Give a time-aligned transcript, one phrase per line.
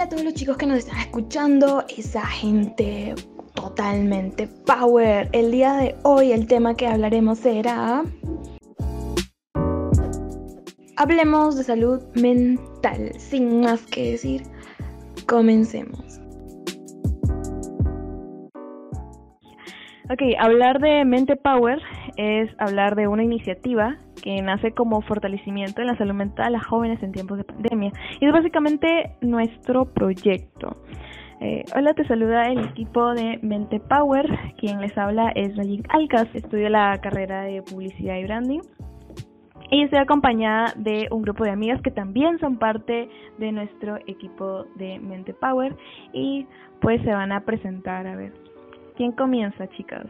[0.00, 3.14] Hola a todos los chicos que nos están escuchando, esa gente
[3.52, 5.28] totalmente power.
[5.32, 8.02] El día de hoy el tema que hablaremos será...
[10.96, 13.12] Hablemos de salud mental.
[13.18, 14.44] Sin más que decir,
[15.26, 16.18] comencemos.
[20.08, 21.78] Ok, hablar de mente power
[22.16, 27.02] es hablar de una iniciativa que nace como fortalecimiento en la salud mental a jóvenes
[27.02, 27.92] en tiempos de pandemia.
[28.20, 30.76] Y es básicamente nuestro proyecto.
[31.42, 34.26] Eh, hola, te saluda el equipo de Mente Power.
[34.58, 36.28] Quien les habla es Rayin Alcas.
[36.34, 38.60] Estudio la carrera de publicidad y branding.
[39.70, 44.64] Y estoy acompañada de un grupo de amigas que también son parte de nuestro equipo
[44.74, 45.74] de Mente Power.
[46.12, 46.46] Y
[46.82, 48.06] pues se van a presentar.
[48.06, 48.34] A ver,
[48.96, 50.06] ¿quién comienza, chicas?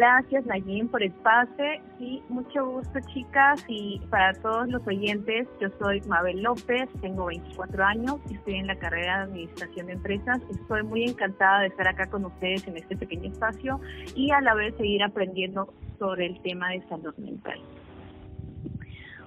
[0.00, 1.82] Gracias, Nayin, por el pase.
[1.98, 3.62] Sí, mucho gusto, chicas.
[3.68, 8.76] Y para todos los oyentes, yo soy Mabel López, tengo 24 años estoy en la
[8.76, 10.40] carrera de Administración de Empresas.
[10.50, 13.78] Estoy muy encantada de estar acá con ustedes en este pequeño espacio
[14.14, 17.60] y a la vez seguir aprendiendo sobre el tema de salud mental.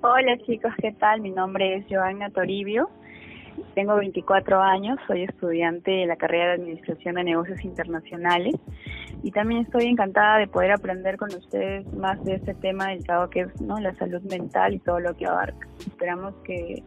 [0.01, 1.21] Hola, chicos, ¿qué tal?
[1.21, 2.89] Mi nombre es Joana Toribio.
[3.75, 8.55] Tengo 24 años, soy estudiante de la carrera de Administración de Negocios Internacionales
[9.23, 13.41] y también estoy encantada de poder aprender con ustedes más de este tema delicado que
[13.41, 13.79] es ¿no?
[13.79, 15.67] la salud mental y todo lo que abarca.
[15.79, 16.83] Esperamos que,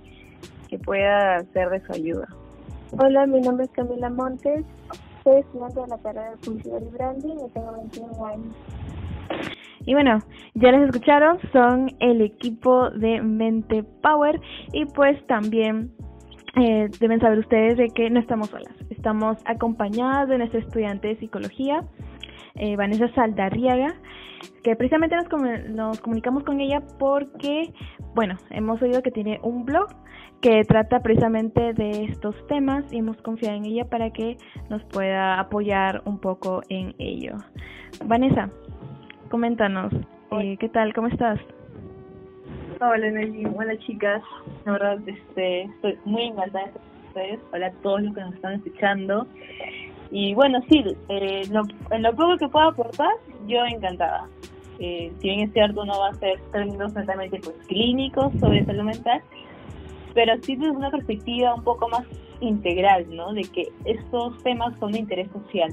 [0.69, 2.29] que pueda ser de su ayuda.
[2.93, 4.65] Hola, mi nombre es Camila Montes,
[5.25, 8.55] soy estudiante de la carrera de Publicidad y Branding y tengo 21 años.
[9.87, 10.19] Y bueno,
[10.55, 14.41] ya les escucharon, son el equipo de Mente Power
[14.73, 15.93] y pues también
[16.57, 21.17] eh, deben saber ustedes de que no estamos solas, estamos acompañadas de nuestra estudiante de
[21.17, 21.85] psicología,
[22.55, 23.95] eh, Vanessa Saldarriaga,
[24.63, 25.29] que precisamente nos,
[25.69, 27.73] nos comunicamos con ella porque,
[28.15, 29.89] bueno, hemos oído que tiene un blog
[30.41, 34.37] que trata precisamente de estos temas y hemos confiado en ella para que
[34.71, 37.37] nos pueda apoyar un poco en ello.
[38.05, 38.51] Vanessa,
[39.31, 39.93] coméntanos,
[40.41, 40.95] eh, ¿qué tal?
[40.95, 41.39] ¿Cómo estás?
[42.79, 44.23] Hola Nelly, hola chicas,
[44.67, 48.21] la verdad este, estoy muy encantada de estar con ustedes, hola a todos los que
[48.21, 49.27] nos están escuchando.
[50.11, 51.49] Y bueno, sí, eh,
[51.91, 53.13] en lo poco que puedo aportar,
[53.47, 54.29] yo encantada.
[54.79, 58.85] Eh, si bien es cierto, no va a ser términos netamente pues, clínicos sobre salud
[58.85, 59.23] mental,
[60.13, 62.05] pero sí desde una perspectiva un poco más
[62.41, 63.33] integral, ¿no?
[63.33, 65.71] De que estos temas son de interés social.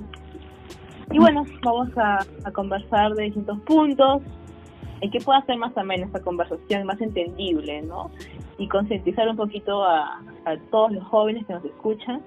[1.11, 4.21] Y bueno, vamos a conversar de distintos puntos,
[5.03, 8.09] y que pueda ser más amena esta conversación, más entendible, ¿no?
[8.57, 10.21] Y concientizar un poquito a,
[10.71, 12.21] todos los jóvenes que nos escuchan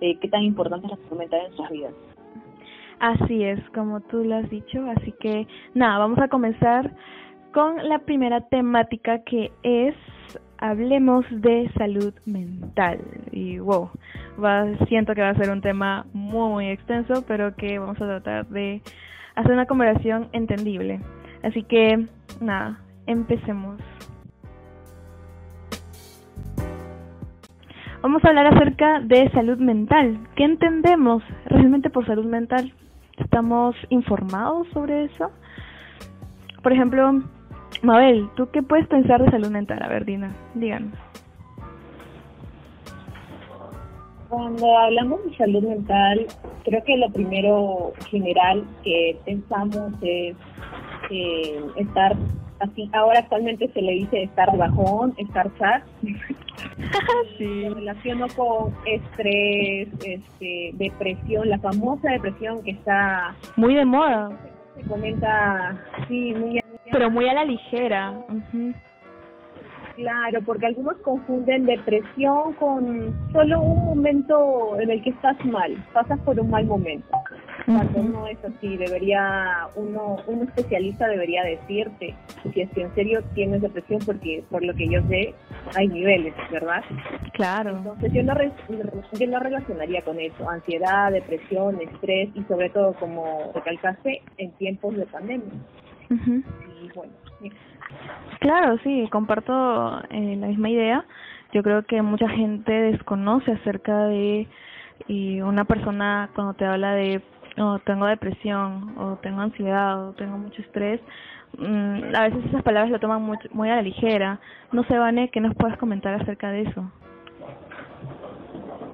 [0.00, 1.94] eh, qué tan importante es la salud mental en nuestras vidas.
[3.00, 6.94] Así es, como tú lo has dicho, así que nada, vamos a comenzar
[7.52, 9.96] con la primera temática que es
[10.58, 13.00] hablemos de salud mental.
[13.32, 13.90] Y wow,
[14.42, 18.06] va, siento que va a ser un tema muy, muy extenso, pero que vamos a
[18.06, 18.80] tratar de
[19.34, 21.00] hacer una conversación entendible.
[21.42, 22.06] Así que,
[22.40, 23.80] nada, empecemos.
[28.02, 30.18] Vamos a hablar acerca de salud mental.
[30.34, 32.72] ¿Qué entendemos realmente por salud mental?
[33.16, 35.30] ¿Estamos informados sobre eso?
[36.62, 37.22] Por ejemplo,
[37.82, 39.80] Mabel, ¿tú qué puedes pensar de salud mental?
[39.82, 40.94] A ver, Dina, díganos.
[44.28, 46.26] Cuando hablamos de salud mental,
[46.64, 50.34] creo que lo primero general que pensamos es
[51.10, 52.16] eh, estar
[52.60, 55.82] así, ahora actualmente se le dice estar bajón, estar sad.
[57.38, 57.68] sí.
[57.68, 64.30] relaciono con estrés, este, depresión, la famosa depresión que está muy de moda.
[64.76, 65.76] Se comenta,
[66.08, 68.14] sí, muy pero muy a la ligera.
[69.96, 76.18] Claro, porque algunos confunden depresión con solo un momento en el que estás mal, pasas
[76.20, 77.08] por un mal momento.
[77.66, 82.14] Cuando no es así, debería uno, un especialista debería decirte
[82.52, 85.34] si es que en serio tienes depresión, porque por lo que yo sé
[85.76, 86.82] hay niveles, ¿verdad?
[87.34, 87.76] Claro.
[87.76, 88.34] Entonces yo no,
[89.18, 94.96] yo no relacionaría con eso, ansiedad, depresión, estrés y sobre todo como recalcaste en tiempos
[94.96, 95.52] de pandemia.
[96.10, 97.12] Y bueno,
[98.40, 101.04] Claro, sí, comparto eh, la misma idea.
[101.52, 104.48] Yo creo que mucha gente desconoce acerca de
[105.08, 107.22] y una persona cuando te habla de
[107.58, 111.00] oh, tengo depresión o tengo ansiedad o tengo mucho estrés,
[111.58, 114.40] mm, a veces esas palabras lo toman muy, muy a la ligera.
[114.72, 116.90] No sé, Vane, ¿qué nos puedes comentar acerca de eso?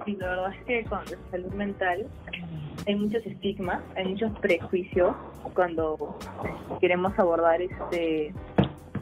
[0.05, 2.07] Sí, la verdad es que con la salud mental
[2.87, 5.15] hay muchos estigmas, hay muchos prejuicios
[5.55, 6.19] cuando
[6.81, 8.33] queremos abordar este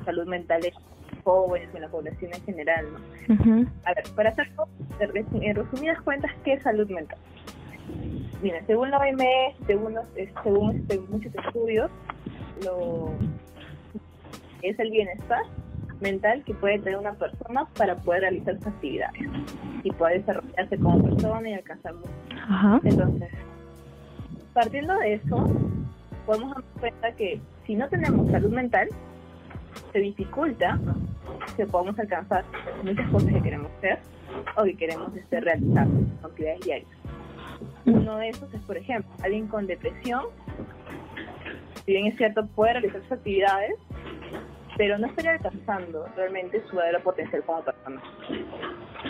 [0.05, 0.63] salud mental
[1.23, 3.67] jóvenes o en la población en general, ¿no?
[3.85, 4.69] A ver, para hacerlo,
[5.01, 7.19] en resumidas cuentas, ¿qué es salud mental?
[8.43, 11.91] Mira, según la OMS, según, según este, muchos estudios,
[12.65, 13.11] lo
[14.63, 15.43] es el bienestar
[16.01, 19.23] mental que puede tener una persona para poder realizar sus actividades
[19.83, 22.81] y poder desarrollarse como persona y alcanzar mucho.
[22.85, 23.31] Entonces,
[24.53, 25.49] partiendo de eso,
[26.27, 28.89] podemos dar cuenta que si no tenemos salud mental,
[29.93, 30.79] se dificulta
[31.57, 32.45] que podamos alcanzar
[32.83, 33.99] muchas cosas que queremos hacer
[34.57, 35.87] o que queremos este, realizar
[36.23, 36.96] actividades diarias.
[37.85, 40.25] Uno de esos es, por ejemplo, alguien con depresión,
[41.85, 43.75] si bien es cierto, puede realizar sus actividades,
[44.77, 48.03] pero no estaría alcanzando realmente su verdadero potencial como persona.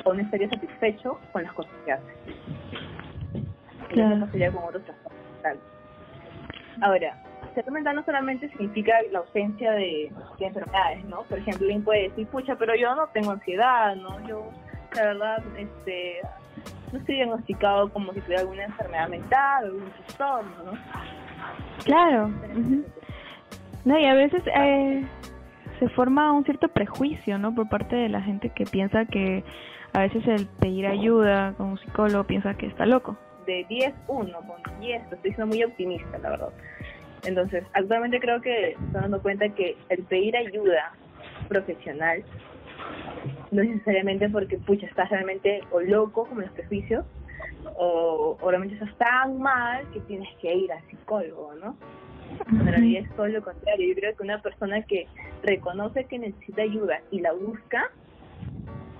[0.05, 2.13] O no estaría satisfecho con las cosas que hace.
[3.89, 4.29] Claro.
[4.31, 5.63] sería con otros trastornos
[6.83, 7.23] Ahora,
[7.55, 11.23] salud mental no solamente significa la ausencia de, enfermedades, ¿no?
[11.23, 14.27] Por ejemplo, alguien puede decir, pucha, pero yo no tengo ansiedad, ¿no?
[14.29, 14.51] Yo,
[14.95, 16.46] la verdad, este, no
[16.97, 20.73] estoy diagnosticado como si tuviera alguna enfermedad mental o algún trastorno, ¿no?
[21.85, 22.31] Claro.
[23.85, 25.05] No, y a veces eh,
[25.79, 27.55] se forma un cierto prejuicio, ¿no?
[27.55, 29.45] Por parte de la gente que piensa que
[29.93, 33.17] a veces el pedir ayuda con un psicólogo piensa que está loco.
[33.47, 36.49] De 10, 1, con 10, estoy siendo muy optimista, la verdad.
[37.25, 40.93] Entonces, actualmente creo que estoy dando cuenta que el pedir ayuda
[41.49, 42.25] profesional
[43.51, 47.05] no necesariamente porque, pucha, estás realmente o loco, como los prejuicios,
[47.77, 51.77] o, o realmente estás tan mal que tienes que ir al psicólogo, ¿no?
[52.51, 53.89] En realidad es todo lo contrario.
[53.89, 55.07] Yo creo que una persona que
[55.43, 57.91] reconoce que necesita ayuda y la busca,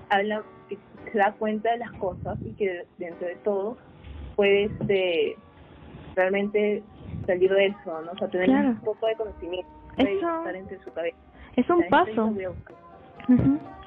[0.09, 0.77] habla, que
[1.11, 3.77] se da cuenta de las cosas y que dentro de todo
[4.35, 5.35] puede este,
[6.15, 6.83] realmente
[7.25, 8.11] salir de eso, ¿no?
[8.11, 11.17] O sea, tener un poco de conocimiento, estar entre su cabeza.
[11.55, 12.33] Es un paso.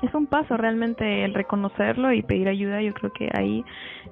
[0.03, 2.81] Es un paso realmente el reconocerlo y pedir ayuda.
[2.83, 3.65] Yo creo que ahí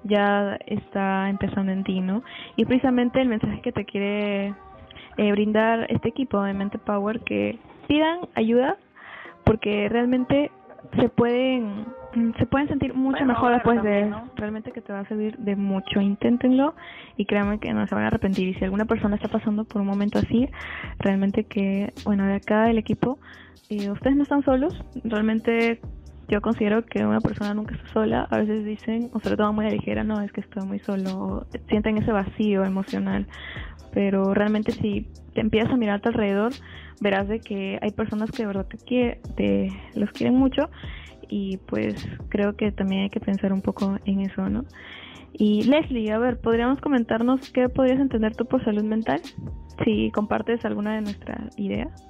[0.04, 2.22] ya está empezando en ti, ¿no?
[2.56, 4.54] Y precisamente el mensaje que te quiere
[5.16, 8.76] eh, brindar este equipo de Mente Power que pidan ayuda
[9.44, 10.50] porque realmente
[11.00, 11.86] se pueden
[12.38, 16.00] se pueden sentir mucho mejor después de realmente que te va a servir de mucho
[16.00, 16.74] inténtenlo
[17.16, 19.82] y créanme que no se van a arrepentir y si alguna persona está pasando por
[19.82, 20.48] un momento así
[20.98, 23.18] realmente que bueno de acá del equipo
[23.68, 24.74] eh, ustedes no están solos
[25.04, 25.80] realmente
[26.28, 28.28] yo considero que una persona nunca está sola.
[28.30, 30.78] A veces dicen, o se lo toman muy a ligera, no, es que estoy muy
[30.80, 31.46] solo.
[31.70, 33.26] sienten ese vacío emocional
[33.92, 36.52] pero realmente si te empiezas a mirar a tu alrededor,
[37.00, 40.70] verás de que hay personas que de verdad te, quiere, te los quieren mucho
[41.28, 44.64] y pues creo que también hay que pensar un poco en eso, ¿no?
[45.32, 49.20] Y Leslie, a ver, ¿podríamos comentarnos qué podrías entender tú por salud mental?
[49.84, 52.04] Si compartes alguna de nuestras ideas.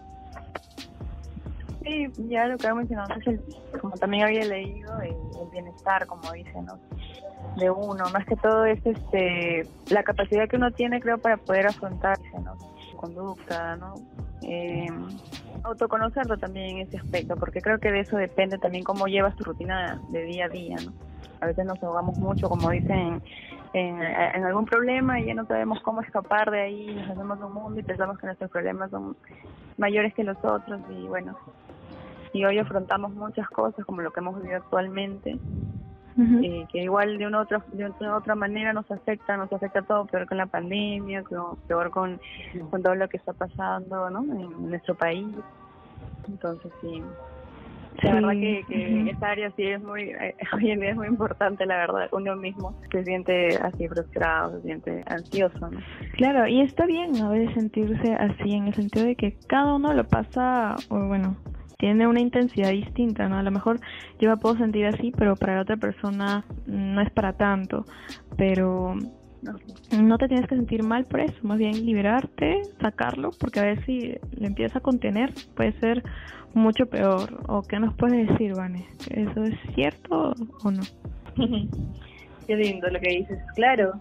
[1.83, 3.41] Sí, ya lo que he mencionado es el,
[3.81, 5.15] como también había leído, el,
[5.53, 6.79] bienestar, como dice, ¿no?
[7.57, 11.67] De uno, más que todo es este la capacidad que uno tiene, creo, para poder
[11.67, 12.57] afrontarse, ¿no?
[12.99, 13.95] Conducta, ¿no?
[14.43, 14.89] Eh,
[15.63, 19.45] autoconocerlo también en ese aspecto, porque creo que de eso depende también cómo llevas tu
[19.45, 20.93] rutina de día a día, ¿no?
[21.41, 23.23] A veces nos ahogamos mucho, como dicen,
[23.73, 27.53] en, en, algún problema y ya no sabemos cómo escapar de ahí, nos hacemos un
[27.53, 29.17] mundo y pensamos que nuestros problemas son
[29.77, 31.39] mayores que los otros y bueno,
[32.33, 35.39] y hoy afrontamos muchas cosas como lo que hemos vivido actualmente
[36.19, 40.27] eh, que igual de una otra de otra manera nos afecta nos afecta todo peor
[40.27, 41.23] con la pandemia
[41.69, 42.21] peor con,
[42.71, 44.23] con todo lo que está pasando ¿no?
[44.23, 45.29] en nuestro país.
[46.29, 47.03] Entonces sí.
[48.03, 51.09] La verdad que, que esa área sí es muy, eh, hoy en día es muy
[51.09, 55.81] importante, la verdad, uno mismo se siente así frustrado, se siente ansioso, ¿no?
[56.13, 59.93] Claro, y está bien a veces sentirse así, en el sentido de que cada uno
[59.95, 61.37] lo pasa, o bueno,
[61.79, 63.39] tiene una intensidad distinta, ¿no?
[63.39, 63.81] A lo mejor
[64.19, 67.85] yo me puedo sentir así, pero para la otra persona no es para tanto,
[68.37, 68.97] pero
[69.97, 73.85] no te tienes que sentir mal por eso, más bien liberarte, sacarlo, porque a ver
[73.87, 76.03] si le empieza a contener puede ser
[76.53, 77.45] mucho peor.
[77.47, 78.85] ¿O qué nos puedes decir, Vane?
[79.11, 80.83] ¿Eso es cierto o no?
[82.49, 83.39] qué lindo lo que dices.
[83.55, 83.93] Claro,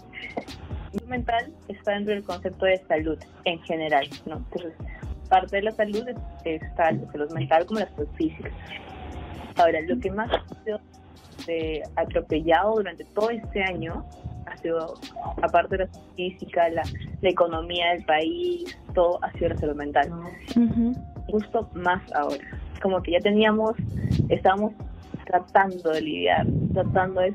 [1.07, 4.37] mental está dentro del concepto de salud en general, ¿no?
[4.37, 4.73] Entonces,
[5.27, 6.05] parte de la salud
[6.43, 8.49] está la salud mental como la salud física.
[9.55, 10.79] Ahora, lo que más ha sido
[11.47, 14.05] eh, atropellado durante todo este año
[14.45, 14.95] ha sido,
[15.41, 16.83] aparte de la salud física, la,
[17.21, 20.11] economía del país, todo ha sido la salud mental.
[21.29, 22.43] Justo más ahora.
[22.81, 23.75] Como que ya teníamos,
[24.29, 24.73] estábamos
[25.25, 27.33] tratando de lidiar, tratando de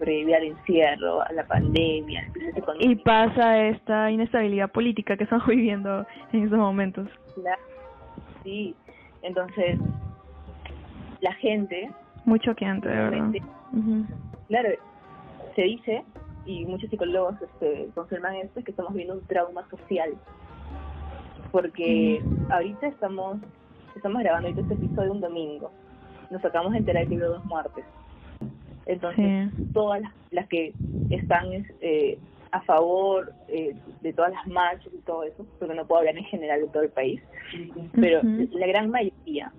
[0.00, 2.26] sobrevivir al encierro, a la pandemia,
[2.80, 7.06] y pasa esta inestabilidad política que estamos viviendo en estos momentos.
[8.42, 8.74] Sí,
[9.22, 9.78] entonces
[11.20, 11.90] la gente...
[12.24, 13.32] Muy choqueante, de verdad.
[14.48, 14.68] Claro,
[15.54, 16.02] se dice,
[16.46, 20.14] y muchos psicólogos este, confirman esto, que estamos viendo un trauma social.
[21.52, 23.38] Porque ahorita estamos
[23.96, 25.70] estamos grabando este episodio un domingo.
[26.30, 27.84] Nos acabamos de enterar que hubo dos muertes.
[28.86, 30.74] Entonces, todas las, que
[31.10, 31.46] están
[31.80, 32.18] eh,
[32.52, 36.24] a favor eh, de todas las marchas y todo eso, porque no puedo hablar en
[36.24, 37.20] general de todo el país,
[37.94, 39.52] pero la gran mayoría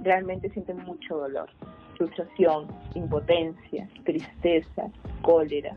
[0.00, 1.50] realmente sienten mucho dolor,
[1.96, 4.90] frustración, impotencia, tristeza,
[5.22, 5.76] cólera.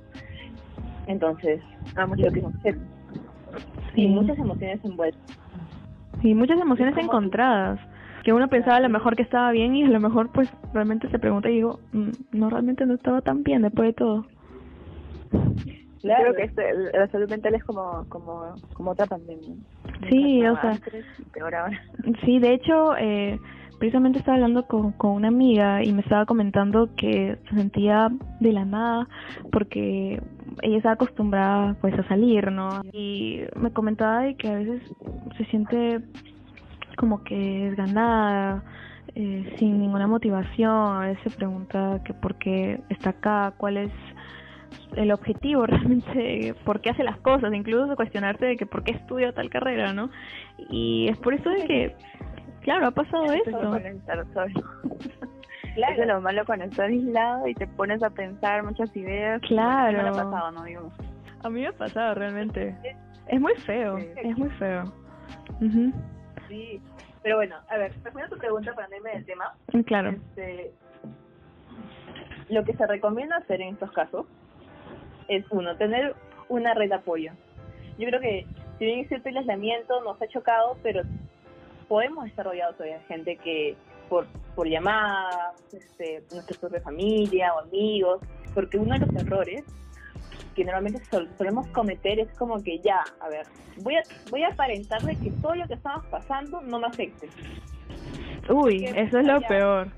[1.08, 1.62] Entonces,
[1.96, 2.44] ah, mucho que
[3.96, 5.40] sí, muchas emociones envueltas.
[6.22, 7.80] Sí, muchas emociones encontradas
[8.28, 11.10] que uno pensaba a lo mejor que estaba bien y a lo mejor pues realmente
[11.10, 14.26] se pregunta y digo, mm, no, realmente no estaba tan bien después de todo.
[16.02, 16.34] Claro.
[16.34, 19.56] Creo que este, la salud mental es como, como, como otra pandemia.
[20.10, 20.74] Sí, o sea,
[22.26, 23.40] sí, de hecho, eh,
[23.80, 28.10] precisamente estaba hablando con, con una amiga y me estaba comentando que se sentía
[28.42, 29.08] de la nada
[29.54, 30.22] porque
[30.64, 32.82] ella está acostumbrada pues a salir, ¿no?
[32.92, 34.82] Y me comentaba de que a veces
[35.38, 36.02] se siente
[36.98, 38.64] como que desganada,
[39.16, 43.92] eh, sin ninguna motivación, a veces se pregunta que por qué está acá, cuál es
[44.96, 49.32] el objetivo realmente, por qué hace las cosas, incluso cuestionarse de que por qué estudia
[49.32, 50.10] tal carrera, ¿no?
[50.70, 51.96] Y es por eso de que,
[52.62, 53.44] claro, ha pasado eso.
[53.44, 53.78] Claro.
[55.78, 59.40] Eso es lo malo cuando estás aislado y te pones a pensar muchas ideas.
[59.42, 60.02] Claro.
[60.02, 60.62] Me ha pasado, ¿no?
[61.44, 62.76] A mí me ha pasado realmente.
[63.28, 64.92] Es muy feo, es muy feo.
[66.48, 66.82] Sí,
[67.24, 69.54] pero bueno, a ver, respondiendo a tu pregunta para irme del tema.
[69.74, 70.10] Mm, claro.
[70.12, 70.72] Este,
[72.50, 74.26] lo que se recomienda hacer en estos casos
[75.28, 76.16] es, uno, tener
[76.50, 77.32] una red de apoyo.
[77.98, 78.46] Yo creo que,
[78.80, 81.02] si bien es cierto el aislamiento nos ha chocado, pero
[81.88, 83.76] podemos estar rodeados de gente que
[84.10, 88.22] por, por llamadas, este, nuestra propia familia o amigos,
[88.54, 89.64] porque uno de los errores
[90.58, 91.04] que normalmente
[91.38, 93.46] solemos cometer es como que ya, a ver,
[93.84, 97.30] voy a, voy a aparentar de que todo lo que estamos pasando no me afecte.
[98.50, 99.90] Uy, eso es lo peor.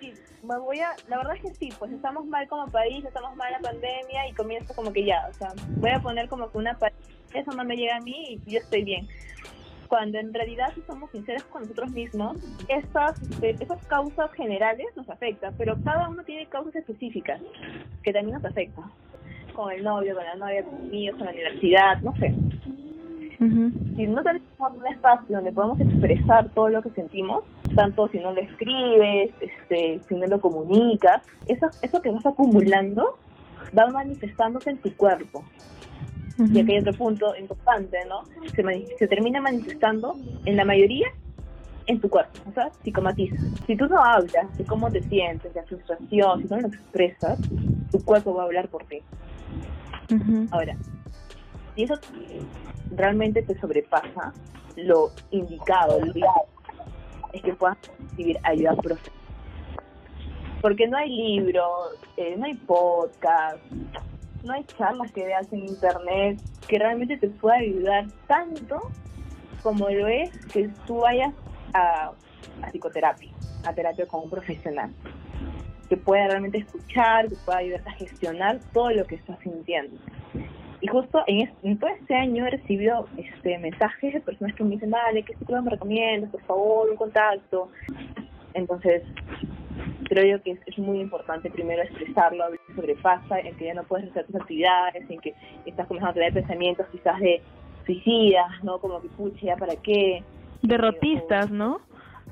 [0.00, 3.52] Sí, voy a, la verdad es que sí, pues estamos mal como país, estamos mal
[3.52, 6.76] la pandemia y comienzo como que ya, o sea, voy a poner como que una
[7.32, 9.06] eso no me llega a mí y yo estoy bien
[9.86, 15.08] cuando en realidad si somos sinceros con nosotros mismos, estas, eh, esas causas generales nos
[15.08, 17.40] afectan, pero cada uno tiene causas específicas
[18.02, 18.90] que también nos afectan.
[19.54, 22.34] Con el novio, con la novia, con amigos, con la universidad, no sé.
[23.96, 27.44] Si no tenemos un espacio donde podemos expresar todo lo que sentimos,
[27.74, 33.18] tanto si no lo escribes, este, si no lo comunicas, eso, eso que vas acumulando
[33.76, 35.44] va manifestándose en tu cuerpo.
[36.38, 38.24] Y aquí hay otro punto importante, ¿no?
[38.54, 38.64] Se,
[38.98, 41.08] se termina manifestando en la mayoría
[41.86, 43.36] en tu cuerpo, o sea, psicomatiza.
[43.66, 47.38] Si tú no hablas de cómo te sientes, de frustración, si no lo expresas,
[47.92, 49.00] tu cuerpo va a hablar por ti.
[50.50, 50.76] Ahora,
[51.74, 51.94] si eso
[52.90, 54.32] realmente te sobrepasa,
[54.76, 56.30] lo indicado, lo ideal,
[57.32, 59.20] es que puedas recibir ayuda profesional.
[60.60, 63.58] Porque no hay libros, eh, no hay podcast,
[64.42, 68.90] no hay charlas que veas en internet que realmente te pueda ayudar tanto
[69.62, 71.34] como lo es que tú vayas
[71.72, 72.12] a,
[72.70, 73.30] psicoterapia,
[73.64, 74.90] a terapia con un profesional,
[75.94, 79.96] que pueda realmente escuchar, que pueda ayudarte a gestionar todo lo que estás sintiendo.
[80.80, 84.90] Y justo en, todo este año he recibido este mensajes de personas que me dicen,
[84.90, 86.30] vale, ¿qué psicólogo me recomiendas?
[86.30, 87.68] Por favor, un contacto.
[88.54, 89.02] Entonces,
[90.08, 94.26] creo yo que es, muy importante primero expresarlo, sobrepasa, en que ya no puedes hacer
[94.26, 95.32] tus actividades, en que
[95.64, 97.40] estás comenzando a tener pensamientos quizás de
[97.86, 98.78] suicidas, ¿no?
[98.78, 100.24] Como que, pucha, ¿ya para qué?
[100.60, 101.80] Derrotistas, ¿no?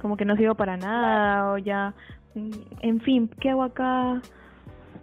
[0.01, 1.95] Como que no sirvo para nada, o ya,
[2.35, 4.21] en fin, ¿qué hago acá?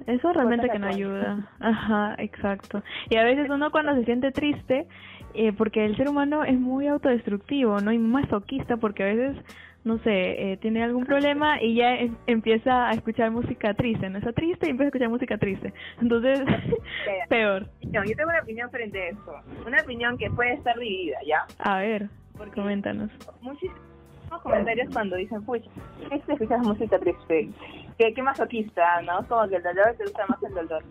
[0.07, 1.49] Eso realmente que no ayuda.
[1.59, 2.81] Ajá, exacto.
[3.09, 4.87] Y a veces uno cuando se siente triste,
[5.33, 7.91] eh, porque el ser humano es muy autodestructivo, ¿no?
[7.91, 9.37] Y masoquista, porque a veces
[9.83, 14.17] no sé, eh, tiene algún problema y ya em, empieza a escuchar música triste, no
[14.17, 15.73] está triste y empieza a escuchar música triste.
[16.01, 16.39] Entonces,
[17.29, 17.67] peor.
[17.81, 21.45] yo tengo una opinión frente a eso, una opinión que puede estar dividida, ¿ya?
[21.59, 22.09] A ver,
[22.53, 23.09] coméntanos.
[24.37, 25.69] Comentarios cuando dicen, pucha,
[26.11, 27.49] es que escuchas música triste,
[27.97, 29.27] ¿Qué, qué masoquista, ¿no?
[29.27, 30.83] Como que el dolor te gusta más el dolor.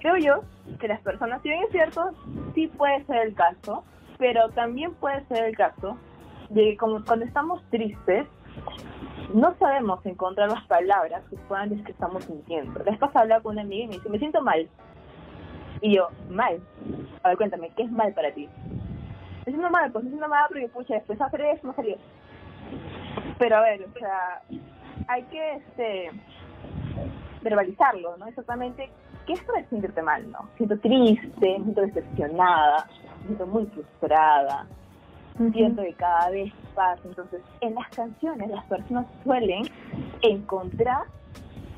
[0.00, 0.42] Creo yo
[0.80, 2.10] que las personas, si bien es cierto,
[2.54, 3.84] sí puede ser el caso,
[4.18, 5.96] pero también puede ser el caso
[6.50, 8.26] de como cuando estamos tristes,
[9.32, 12.78] no sabemos encontrar las palabras que puedan decir que estamos sintiendo.
[12.80, 14.68] La vez pasada hablaba con una amiga y me dice, me siento mal.
[15.80, 16.60] Y yo, mal.
[17.22, 18.48] A ver, cuéntame, ¿qué es mal para ti?
[19.46, 21.96] Me siento mal, pues me siento mal porque, pucha, después hacer eso no salió.
[23.38, 24.42] Pero a ver, o sea,
[25.08, 26.10] hay que este
[27.42, 28.26] verbalizarlo, ¿no?
[28.26, 28.88] Exactamente
[29.26, 30.48] qué es para sentirte mal, ¿no?
[30.56, 32.86] Siento triste, siento decepcionada,
[33.24, 34.66] siento muy frustrada,
[35.52, 37.02] siento que cada vez pasa.
[37.04, 39.64] Entonces, en las canciones las personas suelen
[40.22, 41.04] encontrar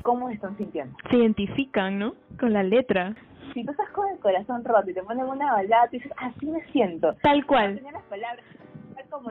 [0.03, 0.95] cómo se están sintiendo.
[1.09, 2.13] Se identifican, ¿no?
[2.39, 3.15] Con la letra.
[3.53, 6.45] Si tú estás con el corazón roto y te ponen una balada, tú dices, así
[6.45, 7.13] me siento.
[7.23, 7.81] Tal cual.
[7.91, 8.45] Las palabras,
[8.95, 9.29] tal como,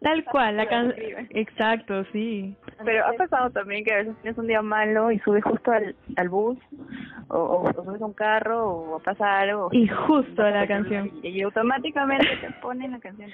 [0.00, 1.26] Tal cual, la canción.
[1.30, 2.56] Exacto, sí.
[2.84, 5.96] Pero ha pasado también que a veces tienes un día malo y subes justo al,
[6.16, 6.58] al bus
[7.28, 9.68] o, o, o subes a un carro o pasa algo.
[9.72, 11.10] Y justo la canción.
[11.22, 13.30] Y, automáticamente te ponen la canción.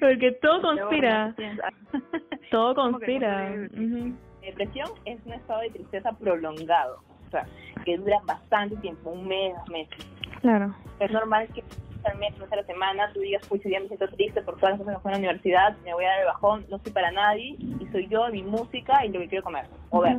[0.00, 1.34] Porque todo conspira.
[2.50, 3.50] Todo conspira.
[4.40, 7.44] Depresión es un estado de tristeza prolongado, o sea,
[7.84, 10.10] que dura bastante tiempo, un mes, dos meses.
[10.40, 10.74] Claro.
[10.98, 11.62] Es normal que
[12.04, 14.70] al mes, no a la semana, tú digas, pues, día me siento triste por todas
[14.70, 16.92] las cosas que fue en la universidad, me voy a dar el bajón, no soy
[16.92, 19.66] para nadie, y soy yo, mi música y lo que quiero comer.
[19.90, 20.18] O ver,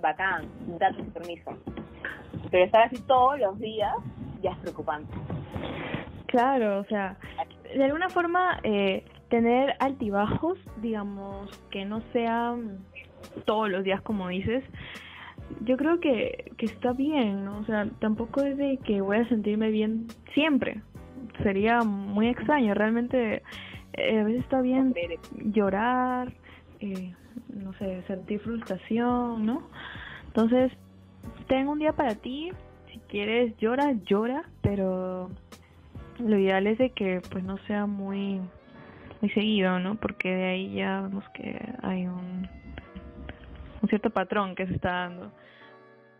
[0.00, 0.48] bacán,
[0.78, 1.52] date permiso.
[2.50, 3.94] Pero estar así todos los días
[4.42, 5.12] ya es preocupante.
[6.26, 7.16] Claro, o sea,
[7.74, 12.84] de alguna forma eh, tener altibajos, digamos, que no sean
[13.44, 14.64] todos los días como dices,
[15.60, 17.58] yo creo que, que está bien, ¿no?
[17.58, 20.82] O sea, tampoco es de que voy a sentirme bien siempre.
[21.42, 23.42] Sería muy extraño, realmente
[23.94, 24.94] eh, a veces está bien
[25.32, 26.32] llorar,
[26.80, 27.14] eh,
[27.48, 29.62] no sé, sentir frustración, ¿no?
[30.26, 30.72] Entonces,
[31.48, 32.52] tengo un día para ti,
[32.90, 35.30] si quieres llora, llora, pero
[36.18, 38.40] lo ideal es de que pues no sea muy
[39.20, 39.94] muy seguido, ¿no?
[39.96, 42.48] Porque de ahí ya vemos que hay un
[43.82, 45.32] un cierto patrón que se está dando.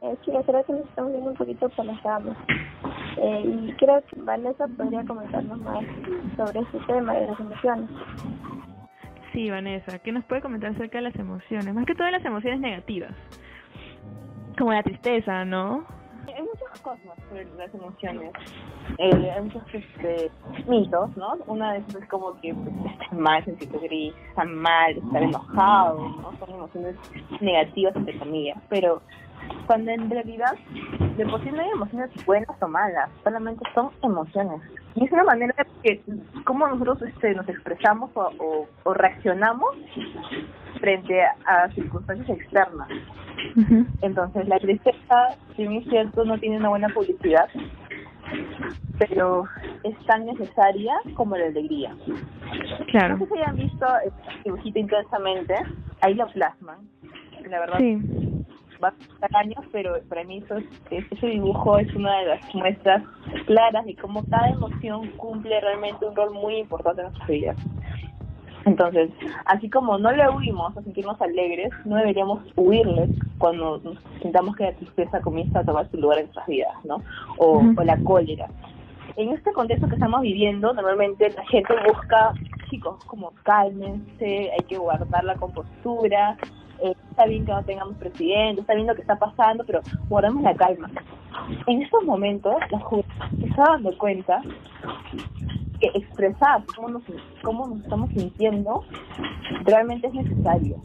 [0.02, 2.36] Eh, chicas, creo que nos estamos viendo un poquito por las ramas.
[3.18, 5.84] Eh, y creo que Vanessa podría comentarnos más
[6.36, 7.90] sobre este tema de las emociones.
[9.32, 11.72] Sí, Vanessa, ¿qué nos puede comentar acerca de las emociones?
[11.72, 13.12] Más que todas las emociones negativas,
[14.58, 15.84] como la tristeza, ¿no?
[16.26, 18.32] Hay muchas cosas sobre las emociones.
[18.98, 20.30] Eh, hay muchos este,
[20.66, 21.34] mitos, ¿no?
[21.46, 26.08] Una de esas es como que pues, estás mal, sentirte gris, estar mal, estar enojado,
[26.08, 26.32] ¿no?
[26.38, 26.96] Son emociones
[27.40, 28.58] negativas, entre comillas.
[28.68, 29.00] Pero
[29.66, 30.54] cuando en realidad
[31.16, 34.60] de por sí no hay emociones buenas o malas, solamente son emociones.
[34.94, 36.02] Y es una manera de que
[36.44, 39.70] cómo nosotros este, nos expresamos o, o, o reaccionamos
[40.80, 42.88] frente a circunstancias externas.
[44.02, 47.48] Entonces, la tristeza, si bien es cierto, no tiene una buena publicidad,
[48.98, 49.44] pero
[49.84, 51.94] es tan necesaria como la alegría.
[52.90, 53.16] Claro.
[53.16, 54.12] No sé si hayan visto el
[54.44, 55.54] dibujito intensamente,
[56.00, 56.78] ahí lo plasman.
[57.48, 58.31] La verdad, Sí.
[58.82, 60.66] Va a pasar años, pero para mí eso es-
[61.10, 63.02] ese dibujo es una de las muestras
[63.46, 67.56] claras de cómo cada emoción cumple realmente un rol muy importante en nuestras vidas.
[68.64, 69.10] Entonces,
[69.46, 74.64] así como no le huimos a sentirnos alegres, no deberíamos huirles cuando nos sintamos que
[74.64, 77.02] la tristeza comienza a tomar su lugar en nuestras vidas, ¿no?
[77.38, 78.48] O, o la cólera.
[79.16, 82.32] En este contexto que estamos viviendo, normalmente la gente busca,
[82.70, 86.36] chicos, como cálmense, hay que guardar la compostura,
[86.82, 90.42] eh, está bien que no tengamos presidente, está bien lo que está pasando, pero guardemos
[90.42, 90.90] la calma.
[91.66, 94.42] En estos momentos, la juventud está dando cuenta
[95.80, 97.02] que expresar cómo nos,
[97.42, 98.84] cómo nos estamos sintiendo
[99.64, 100.76] realmente es necesario.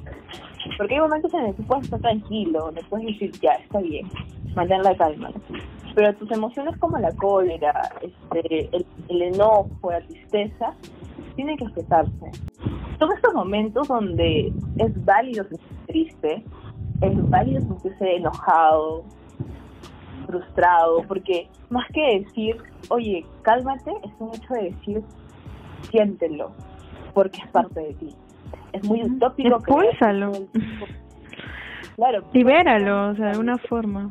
[0.77, 4.07] Porque hay momentos en los que puedes estar tranquilo, donde puedes decir, ya, está bien,
[4.55, 5.31] mantén la calma.
[5.95, 10.73] Pero tus emociones como la cólera, este, el, el enojo, la tristeza,
[11.35, 12.31] tienen que expresarse.
[12.99, 15.45] Son estos momentos donde es válido
[15.87, 16.43] triste,
[17.01, 19.03] es válido sentirse enojado,
[20.25, 22.57] frustrado, porque más que decir,
[22.89, 25.01] oye, cálmate, es un hecho de decir,
[25.89, 26.51] siéntelo,
[27.13, 28.15] porque es parte de ti.
[28.73, 29.57] Es muy utópico.
[29.57, 30.31] Expúlsalo.
[31.95, 34.09] Claro, Libéralo, o sea, de alguna forma.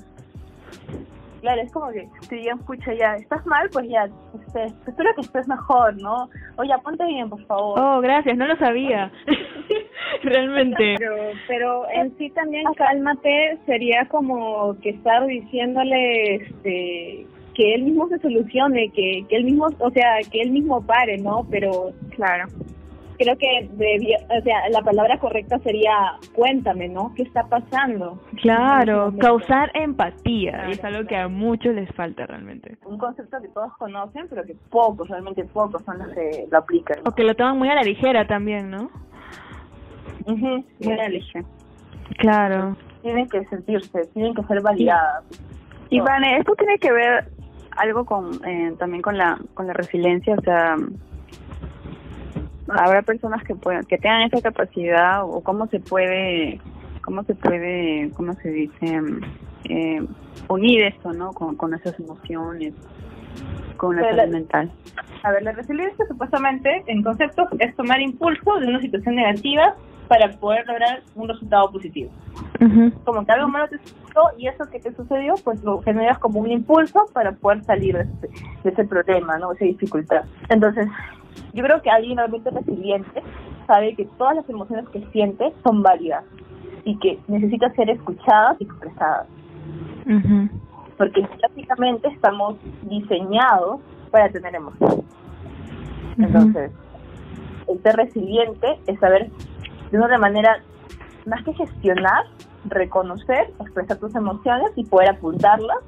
[1.40, 5.20] claro, es como que si ya escucha ya, estás mal, pues ya, este, espero que
[5.20, 6.28] estés mejor, ¿no?
[6.56, 7.78] Oye, ponte bien, por favor.
[7.78, 9.12] Oh, gracias, no lo sabía.
[10.22, 10.94] Realmente.
[10.98, 11.16] Pero,
[11.48, 18.18] pero en sí también cálmate sería como que estar diciéndole este que él mismo se
[18.18, 21.46] solucione, que, que él mismo, o sea, que él mismo pare, ¿no?
[21.50, 22.44] Pero Claro.
[23.18, 27.14] creo que debía, o sea, la palabra correcta sería cuéntame, ¿no?
[27.16, 28.20] ¿Qué está pasando?
[28.42, 30.66] Claro, causar empatía.
[30.68, 32.76] Y es algo que a muchos les falta realmente.
[32.84, 36.98] Un concepto que todos conocen, pero que pocos, realmente pocos son los que lo aplican.
[37.06, 38.90] O que lo toman muy a la ligera también, ¿no?
[40.24, 41.46] Ujú, Buena elección.
[42.18, 42.76] Claro.
[43.02, 45.24] Tienen que sentirse, tienen que ser validadas.
[45.90, 47.28] Y Vane, esto tiene que ver
[47.76, 50.76] algo con eh, también con la con la resiliencia, o sea,
[52.68, 56.58] habrá personas que puedan que tengan esa capacidad o cómo se puede
[57.06, 59.00] cómo se puede, cómo se dice,
[59.64, 60.04] eh,
[60.48, 61.32] unir esto, ¿no?
[61.32, 62.74] Con, con nuestras emociones,
[63.76, 64.72] con la salud mental.
[65.22, 69.76] A ver, la resiliencia supuestamente, en conceptos, es tomar impulso de una situación negativa
[70.08, 72.10] para poder lograr un resultado positivo.
[73.04, 76.40] Como que algo malo te sucedió y eso que te sucedió, pues lo generas como
[76.40, 79.52] un impulso para poder salir de ese, de ese problema, ¿no?
[79.52, 80.24] esa dificultad.
[80.48, 80.88] Entonces,
[81.52, 83.22] yo creo que alguien realmente resiliente
[83.66, 86.24] sabe que todas las emociones que siente son válidas
[86.84, 89.26] y que necesitan ser escuchadas y expresadas.
[90.96, 95.04] Porque prácticamente estamos diseñados para tener emociones.
[96.16, 96.70] Entonces,
[97.68, 99.30] el ser resiliente es saber
[99.90, 100.62] de una manera,
[101.26, 102.24] más que gestionar,
[102.66, 105.78] reconocer, expresar tus emociones y poder apuntarlas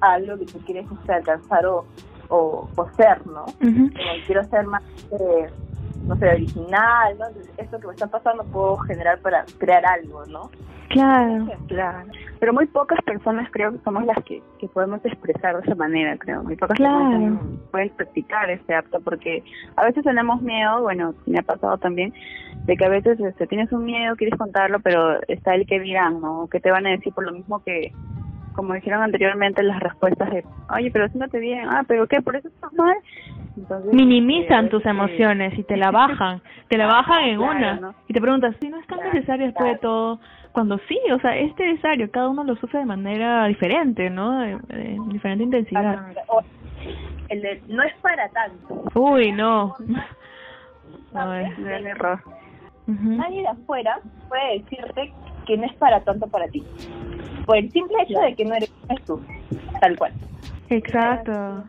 [0.00, 1.86] a algo que tú quieres este, alcanzar o,
[2.28, 3.44] o, ser, ¿no?
[4.26, 5.50] quiero ser más, eh,
[6.06, 7.26] no sé, original, ¿no?
[7.56, 10.50] esto que me está pasando puedo generar para crear algo, ¿no?
[10.88, 11.46] Claro.
[11.68, 12.10] Claro.
[12.40, 16.16] Pero muy pocas personas creo que somos las que, que podemos expresar de esa manera,
[16.18, 16.42] creo.
[16.42, 19.42] Muy pocas personas pueden practicar ese acto porque
[19.76, 22.12] a veces tenemos miedo, bueno, me ha pasado también,
[22.64, 26.20] de que a veces este, tienes un miedo, quieres contarlo, pero está el que dirán,
[26.20, 26.48] ¿no?
[26.50, 27.92] Que te van a decir por lo mismo que,
[28.54, 30.44] como dijeron anteriormente, las respuestas de,
[30.74, 32.22] oye, pero siéntate bien, ah, pero ¿qué?
[32.22, 32.96] ¿Por eso estás mal?
[33.92, 37.94] Minimizan eh, tus emociones y te la bajan, te la bajan en una.
[38.08, 40.20] Y te preguntas, si no es tan necesario después de todo,
[40.54, 44.38] cuando sí, o sea, es necesario, cada uno lo sufre de manera diferente, ¿no?
[44.38, 46.06] De, diferente intensidad.
[47.28, 48.84] El de, no es para tanto.
[48.94, 49.74] Uy, no.
[51.12, 52.20] Ay, el error.
[52.86, 55.12] Nadie de afuera puede decirte
[55.44, 56.62] que no es para tanto para ti.
[57.46, 58.70] Por el simple hecho de que no eres
[59.06, 59.20] tú,
[59.80, 60.12] tal cual.
[60.70, 61.64] Exacto.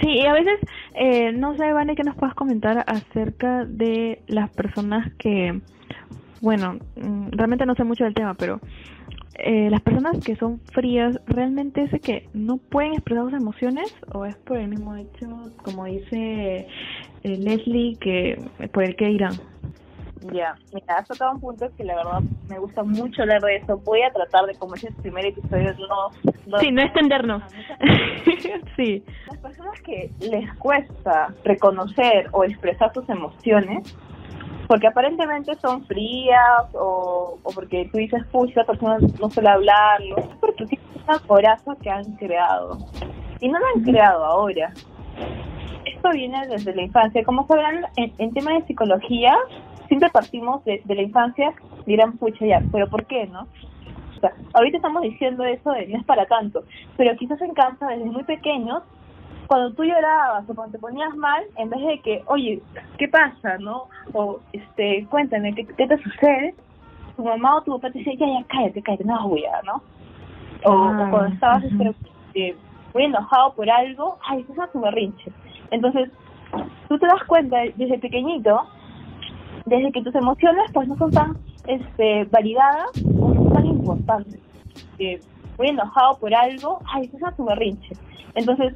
[0.00, 0.58] Sí, y a veces,
[0.94, 5.60] eh, no sé, Vane, que nos puedas comentar acerca de las personas que,
[6.40, 8.60] bueno, mm, realmente no sé mucho del tema, pero
[9.34, 14.24] eh, las personas que son frías, ¿realmente es que no pueden expresar sus emociones o
[14.24, 15.28] es por el mismo hecho,
[15.62, 16.66] como dice
[17.22, 19.32] eh, Leslie, que por el que irán?
[20.32, 23.78] Ya, mira, has tocado un punto que la verdad me gusta mucho hablar de eso.
[23.78, 26.58] Voy a tratar de, como es el primer episodio, no...
[26.58, 27.42] sí, no extendernos.
[28.76, 29.02] sí.
[29.30, 33.96] Las personas que les cuesta reconocer o expresar sus emociones,
[34.70, 40.16] porque aparentemente son frías o, o porque tú dices, pucha, esa persona no suele hablarlo,
[40.16, 42.78] es porque tiene una coraza que han creado.
[43.40, 44.72] Y no lo han creado ahora.
[45.84, 47.24] Esto viene desde la infancia.
[47.24, 49.36] Como sabrán, en, en tema de psicología,
[49.88, 51.52] siempre partimos de, la infancia,
[51.84, 53.48] dirán, pucha, ya, pero ¿por qué, no?
[54.18, 56.62] O sea, ahorita estamos diciendo eso de no es para tanto,
[56.96, 58.84] pero quizás en casa, desde muy pequeños,
[59.50, 62.62] cuando tú llorabas o cuando te ponías mal, en vez de que, oye,
[62.98, 63.88] ¿qué pasa, no?
[64.12, 66.54] O, este, cuéntame, ¿qué, te sucede?
[67.16, 69.82] Tu mamá o tu papá te decía, ya, ya, cállate, cállate, no voy a, ¿no?
[70.66, 72.56] O, ah, cuando estabas este,
[72.94, 75.32] muy enojado por algo, ay, eso es tu berrinche.
[75.72, 76.12] Entonces,
[76.88, 78.62] tú te das cuenta desde pequeñito
[79.66, 81.36] desde que tus emociones pues no son tan
[81.66, 84.38] este, validadas o no son tan importantes.
[85.00, 85.20] Eh,
[85.58, 87.96] muy enojado por algo, ay, eso es tu berrinche.
[88.36, 88.74] Entonces,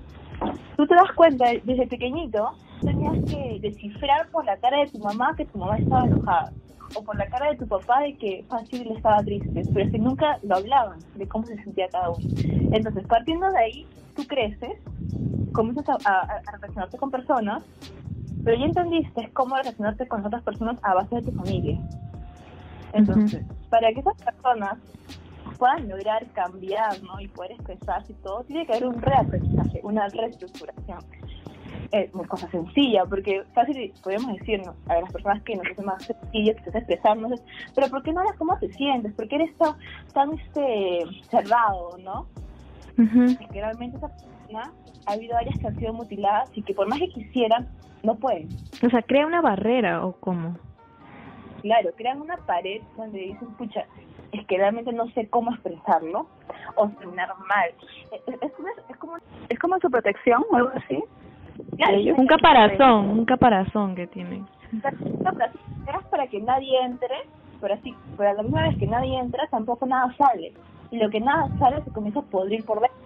[0.77, 2.51] tú te das cuenta desde pequeñito,
[2.83, 6.53] tenías que descifrar por la cara de tu mamá que tu mamá estaba enojada
[6.95, 10.39] o por la cara de tu papá de que fácil estaba triste, pero si nunca
[10.43, 12.29] lo hablaban de cómo se sentía cada uno.
[12.73, 14.79] Entonces, partiendo de ahí, tú creces,
[15.53, 17.63] comienzas a, a relacionarte con personas
[18.45, 21.79] pero ya entendiste cómo relacionarte con otras personas a base de tu familia.
[22.93, 24.79] Entonces, para que esas personas
[25.59, 27.21] puedan lograr cambiar ¿no?
[27.21, 30.99] y poder expresarse y todo, tiene que haber un reaprendizaje, una reestructuración.
[31.93, 36.03] Es una cosa sencilla, porque fácil podemos decirnos a las personas que nos hacen más
[36.05, 37.41] sencillas, que se expresarnos,
[37.75, 39.13] pero ¿por qué no hablas cómo te sientes?
[39.13, 39.75] ¿Por qué eres tan,
[40.13, 42.27] tan este, cerrado, no?
[42.97, 44.73] Es que realmente esa persona
[45.07, 47.69] ha habido varias que han sido mutiladas y que por más que quisieran,
[48.03, 48.49] no pueden.
[48.85, 50.57] O sea, crea una barrera o cómo?
[51.63, 53.87] Claro, crean una pared donde dicen, pucha,
[54.35, 56.27] es que realmente no sé cómo expresarlo
[56.77, 57.71] o sonar mal.
[58.13, 58.21] Es,
[58.89, 59.17] es, como,
[59.49, 61.03] es como su protección o algo así.
[62.17, 64.47] un caparazón, un caparazón que tienen.
[64.73, 67.15] Es para que nadie entre,
[67.61, 70.53] pero así, pero a la misma vez que nadie entra, tampoco nada sale.
[70.91, 72.99] Y lo que nada sale se comienza a podrir por dentro.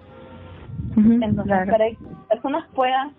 [0.96, 3.12] Entonces, para que personas puedan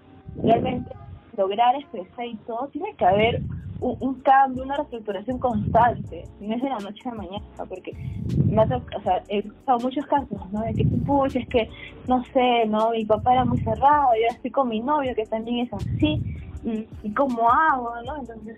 [0.43, 0.91] realmente
[1.39, 3.41] lograr expresar y todo, tiene que haber
[3.79, 7.93] un, cambio, una reestructuración constante, no es de la noche a la mañana, porque
[8.45, 10.61] me ha o sea, he escuchado muchos casos, ¿no?
[10.61, 11.69] De que, pucha, es que,
[12.05, 12.91] no sé, ¿no?
[12.91, 16.21] Mi papá era muy cerrado, yo estoy con mi novio que también es así,
[16.65, 18.17] y, y cómo hago, ¿no?
[18.17, 18.57] Entonces,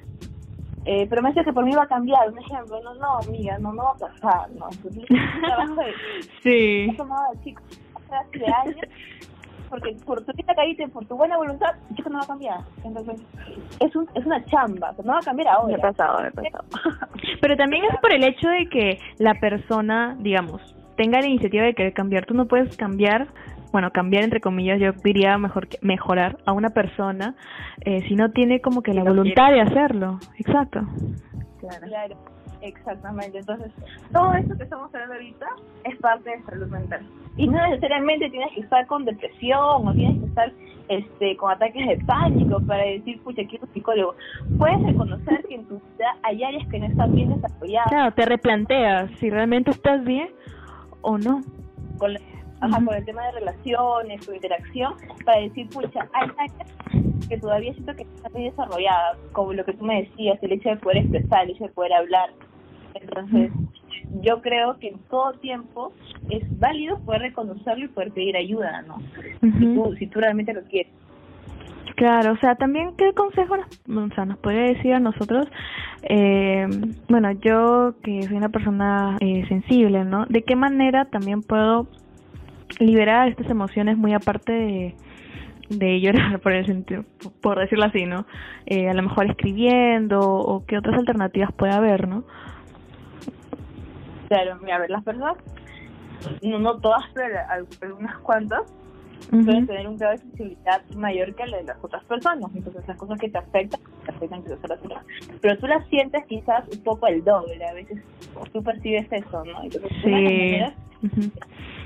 [0.86, 3.60] eh, pero me decía que por mí iba a cambiar, un ejemplo, no, no, amiga,
[3.60, 5.06] no, no va a pasar, no, entonces,
[5.46, 5.94] trabajo de,
[6.42, 6.98] sí.
[6.98, 7.64] tomado chicos
[8.10, 8.86] hace años,
[9.72, 13.22] porque por tu vida caíste, por tu buena voluntad, chico no va a cambiar, entonces,
[13.80, 15.78] es, un, es una chamba, no va a cambiar ahora.
[15.78, 16.66] Me ha pasado, me ha pasado.
[17.42, 20.62] Pero también es por el hecho de que la persona, digamos,
[20.98, 22.26] tenga la iniciativa de querer cambiar.
[22.26, 23.30] Tú no puedes cambiar,
[23.72, 27.36] bueno, cambiar entre comillas, yo diría mejor que mejorar a una persona
[27.86, 30.20] eh, si no tiene como que la voluntad de hacerlo.
[30.38, 30.82] Exacto.
[31.62, 31.88] Claro.
[31.88, 32.41] claro.
[32.62, 33.40] Exactamente.
[33.40, 33.72] Entonces,
[34.14, 35.48] todo esto que estamos hablando ahorita
[35.84, 37.02] es parte de salud mental.
[37.38, 40.52] Y no necesariamente tienes que estar con depresión o tienes que estar
[40.90, 44.16] este con ataques de pánico para decir, pucha, quiero un psicólogo.
[44.58, 47.90] Puedes reconocer que en tu vida hay áreas que no están bien desarrolladas.
[47.90, 50.30] Claro, te replanteas si realmente estás bien
[51.02, 51.42] o no.
[51.98, 52.16] Con,
[52.60, 54.94] ajá, con el tema de relaciones, tu interacción,
[55.26, 59.74] para decir, pucha, hay áreas que todavía siento que están muy desarrolladas, como lo que
[59.74, 62.30] tú me decías, el hecho de poder expresar, el hecho de poder hablar.
[62.96, 63.52] Entonces,
[64.22, 65.94] yo creo que en todo tiempo
[66.30, 69.00] es válido poder reconocerlo y poder pedir ayuda, ¿no?
[69.42, 70.92] si, tú, si tú realmente lo quieres.
[71.96, 75.48] Claro, o sea, también qué consejo nos, o sea, nos puede decir a nosotros,
[76.04, 76.68] eh,
[77.10, 80.26] bueno, yo que soy una persona eh, sensible, ¿no?
[80.28, 81.88] ¿De qué manera también puedo
[82.80, 84.96] liberar estas emociones muy aparte de,
[85.70, 87.04] de llorar, por el sentido,
[87.42, 88.26] por decirlo así, ¿no?
[88.66, 92.24] Eh, a lo mejor escribiendo o qué otras alternativas puede haber, ¿no?
[94.32, 95.36] Claro, mira, a ver, las personas,
[96.42, 97.38] no, no todas, pero
[97.82, 98.62] algunas cuantas,
[99.30, 102.50] pueden tener un grado de sensibilidad mayor que la de las otras personas.
[102.56, 105.06] Entonces, las cosas que te afectan, te afectan que las otras.
[105.42, 107.62] Pero tú las sientes quizás un poco el doble.
[107.66, 108.02] A veces
[108.54, 109.64] tú percibes eso, ¿no?
[109.64, 110.62] Entonces, sí.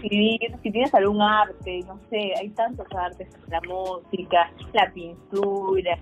[0.03, 5.97] escribir, si tienes algún arte, no sé, hay tantos artes, la música, la pintura.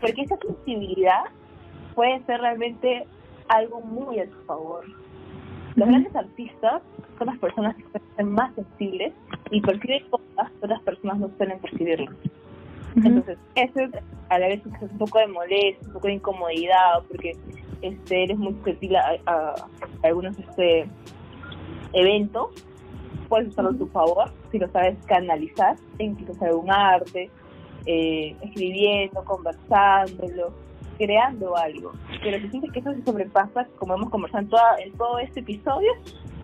[0.00, 1.24] Porque esa sensibilidad
[1.96, 3.04] puede ser realmente
[3.48, 4.84] algo muy a tu favor.
[5.76, 6.82] Los grandes artistas
[7.18, 7.84] son las personas que
[8.16, 9.12] son más sensibles
[9.50, 12.10] y perciben cosas que otras personas no suelen percibirlo.
[12.96, 13.80] Entonces, eso
[14.30, 17.36] a la vez es un poco de molestia, un poco de incomodidad, porque
[17.82, 19.54] este eres muy sensible a,
[20.02, 20.88] algunos este
[21.92, 22.48] eventos,
[23.28, 27.30] puedes usarlo a tu favor si lo sabes canalizar en quizás algún arte,
[27.84, 30.52] eh, escribiendo, conversándolo,
[30.96, 31.92] creando algo.
[32.22, 35.40] Pero si sientes que eso se sobrepasa, como hemos conversado en, toda, en todo este
[35.40, 35.90] episodio,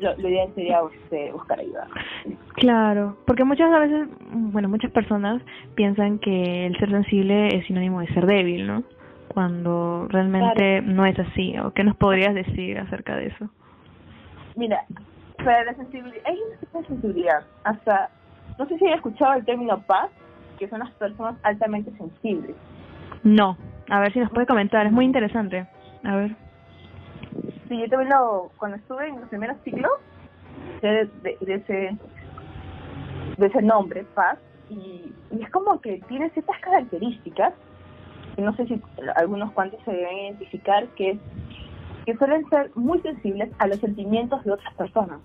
[0.01, 1.87] lo, lo ideal sería este, buscar ayuda.
[2.55, 5.43] Claro, porque muchas veces, bueno, muchas personas
[5.75, 8.83] piensan que el ser sensible es sinónimo de ser débil, ¿no?
[9.29, 11.59] Cuando realmente no es así.
[11.59, 13.49] ¿O qué nos podrías decir acerca de eso?
[14.57, 14.85] Mira,
[15.43, 16.39] para la sensibilidad, hay
[16.73, 17.45] una sensibilidad.
[17.65, 18.11] Hasta,
[18.59, 20.11] no sé si he escuchado el término paz,
[20.59, 22.55] que son las personas altamente sensibles.
[23.25, 23.57] No,
[23.93, 25.67] a ver si nos puede comentar, es muy interesante.
[26.03, 26.35] A ver.
[27.69, 29.93] Sí, yo también lo, cuando estuve en los primeros ciclos
[30.81, 31.99] de, de, ese
[33.37, 34.39] de ese nombre, Paz,
[34.71, 37.53] y, es como que tiene ciertas características,
[38.35, 38.81] que no sé si
[39.17, 41.19] algunos cuantos se deben identificar, que
[42.07, 45.21] que suelen ser muy sensibles a los sentimientos de otras personas.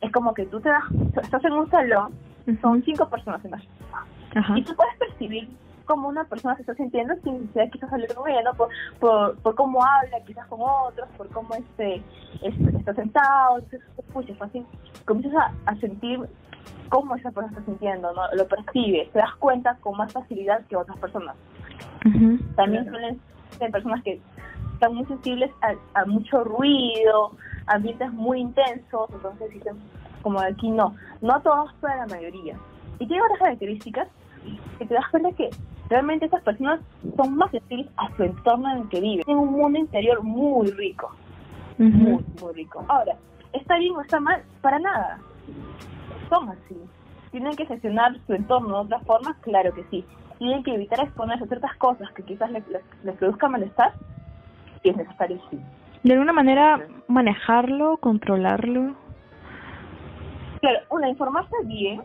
[0.00, 0.84] Es como que tú te das,
[1.22, 2.14] estás en un salón,
[2.62, 5.50] son cinco personas en la y tú puedes percibir
[5.90, 8.54] como una persona se está sintiendo sin necesidad quizás hablar con ella, ¿no?
[8.54, 8.68] Por,
[9.00, 12.00] por, por, cómo habla quizás con otros, por cómo este,
[12.42, 14.64] este está sentado, entonces escuchas fácil,
[15.04, 16.20] comienzas a, a, sentir
[16.90, 18.22] cómo esa persona está sintiendo, ¿no?
[18.36, 21.34] Lo percibes, te das cuenta con más facilidad que otras personas.
[22.54, 23.20] También suelen
[23.58, 24.20] ser personas que
[24.74, 27.32] están muy sensibles a, a mucho ruido,
[27.66, 29.74] ambientes muy intensos, entonces dicen,
[30.22, 32.56] como aquí no, no todos, pero la mayoría.
[33.00, 34.06] Y tiene otras características
[34.78, 35.50] que te das cuenta que
[35.90, 36.80] realmente esas personas
[37.16, 39.24] son más sensibles a su entorno en el que viven.
[39.24, 41.14] Tienen un mundo interior muy rico,
[41.78, 42.84] muy, muy rico.
[42.88, 43.16] Ahora,
[43.52, 44.42] ¿está bien o está mal?
[44.62, 45.18] Para nada.
[46.28, 46.76] Son así.
[47.32, 49.36] ¿Tienen que gestionar su entorno de otra forma?
[49.40, 50.04] Claro que sí.
[50.38, 52.64] ¿Tienen que evitar exponerse a ciertas cosas que quizás les,
[53.02, 53.92] les, produzca malestar?
[54.82, 55.60] Y es necesario sí.
[56.02, 58.94] ¿De alguna manera manejarlo, controlarlo?
[60.60, 62.02] Claro, una, informarse bien,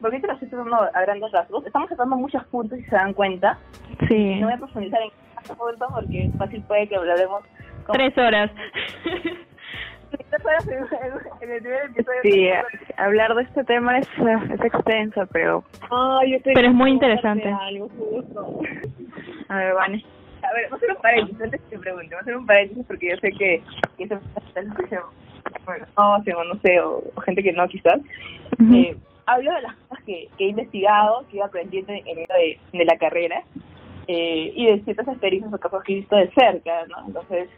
[0.00, 1.66] porque te lo estoy tratando a grandes rasgos.
[1.66, 3.58] Estamos tratando muchos puntos y se dan cuenta.
[4.08, 4.36] Sí.
[4.36, 7.42] No voy a profundizar en este punto porque fácil puede que hablaremos.
[7.92, 8.50] Tres horas.
[10.10, 12.20] Tres horas en, el primer episodio.
[12.22, 12.48] Sí,
[12.96, 14.08] hablar de este tema es,
[14.50, 15.64] es extenso, pero.
[16.44, 17.48] pero es muy interesante.
[19.48, 20.04] A ver, Vane.
[20.42, 22.14] A ver, vamos a hacer un paréntesis antes que te pregunte.
[22.14, 23.62] Vamos a hacer un paréntesis porque yo sé que,
[23.96, 24.20] que eso
[25.64, 28.00] bueno, no, no sé, o, gente que no quizás.
[28.72, 32.84] eh, hablo de las cosas que, he investigado, que iba aprendiendo en medio de, de,
[32.84, 33.42] la carrera.
[34.08, 37.06] eh, y de ciertas experiencias o casos que he visto de cerca, ¿no?
[37.08, 37.48] Entonces,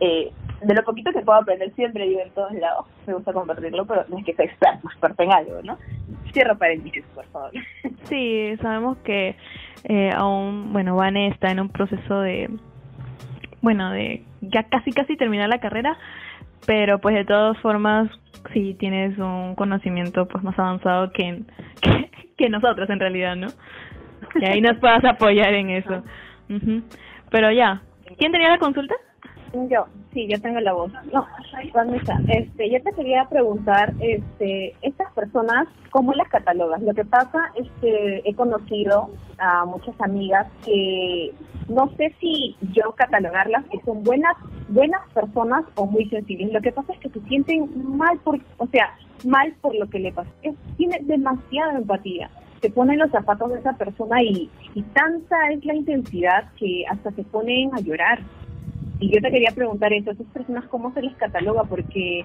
[0.00, 0.32] eh,
[0.62, 4.04] de lo poquito que puedo aprender siempre, digo, en todos lados, me gusta compartirlo, pero
[4.08, 5.76] no es que sea experto, experto en algo, ¿no?
[6.32, 7.52] Cierro paréntesis, por favor.
[8.04, 9.36] Sí, sabemos que
[9.84, 12.50] eh, aún, bueno, Vane está en un proceso de,
[13.62, 15.96] bueno, de ya casi casi terminar la carrera,
[16.66, 18.10] pero pues de todas formas
[18.52, 21.42] sí tienes un conocimiento pues más avanzado que,
[21.80, 23.48] que, que nosotros en realidad, ¿no?
[24.40, 26.02] Y ahí nos puedas apoyar en eso.
[26.48, 26.82] Ujú.
[27.30, 27.82] Pero ya,
[28.18, 28.94] ¿quién tenía la consulta?
[29.68, 30.90] Yo, sí, yo tengo la voz.
[31.12, 31.26] No,
[31.74, 36.80] Vanessa, este, yo te quería preguntar, este, estas personas, ¿cómo las catalogas?
[36.82, 41.34] Lo que pasa es que he conocido a muchas amigas que
[41.68, 44.34] no sé si yo catalogarlas que son buenas,
[44.68, 46.52] buenas personas o muy sensibles.
[46.52, 49.98] Lo que pasa es que se sienten mal por, o sea, mal por lo que
[49.98, 50.30] le pasa.
[50.76, 52.30] Tiene demasiada empatía.
[52.60, 57.10] Se ponen los zapatos de esa persona y, y tanta es la intensidad que hasta
[57.12, 58.20] se ponen a llorar.
[59.02, 62.24] Y yo te quería preguntar eso, esas personas cómo se les cataloga, porque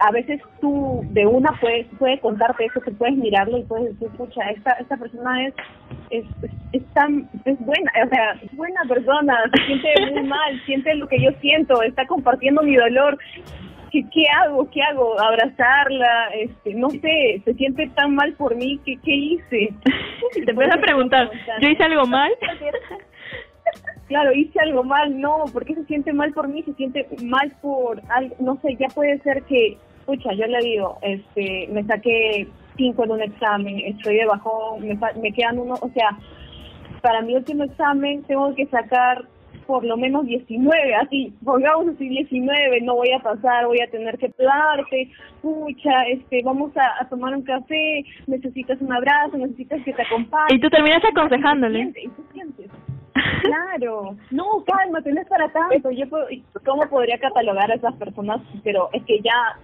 [0.00, 4.08] a veces tú de una puedes puede contarte eso, que puedes mirarlo y puedes decir,
[4.08, 5.54] escucha, esta, esta persona es,
[6.10, 10.60] es, es, es tan, es buena, o sea, es buena persona, se siente muy mal,
[10.66, 13.16] siente lo que yo siento, está compartiendo mi dolor.
[13.92, 14.68] ¿Qué, ¿Qué hago?
[14.72, 15.18] ¿Qué hago?
[15.20, 16.30] ¿Abrazarla?
[16.34, 19.72] Este, no sé, se siente tan mal por mí, ¿qué, qué hice?
[20.44, 22.32] Te puedes preguntar, ¿yo hice algo mal?
[24.08, 28.00] Claro, hice algo mal, no, porque se siente mal por mí, se siente mal por
[28.08, 33.04] algo, no sé, ya puede ser que, escucha, yo le digo, este, me saqué cinco
[33.04, 36.16] en un examen, estoy de bajón, me, me quedan uno, o sea,
[37.02, 39.24] para mi último examen tengo que sacar
[39.66, 44.16] por lo menos 19, así, pongamos así 19, no voy a pasar, voy a tener
[44.18, 45.10] que darte,
[45.42, 50.54] pucha, este, vamos a, a tomar un café, necesitas un abrazo, necesitas que te acompañe.
[50.54, 51.80] Y tú terminas aconsejándole.
[51.80, 52.70] Y tú sientes, y tú sientes.
[53.42, 55.90] Claro, no, cálmate, no es para tanto.
[55.90, 56.26] Yo, puedo-
[56.64, 58.40] ¿Cómo podría catalogar a esas personas?
[58.64, 59.56] Pero es que ya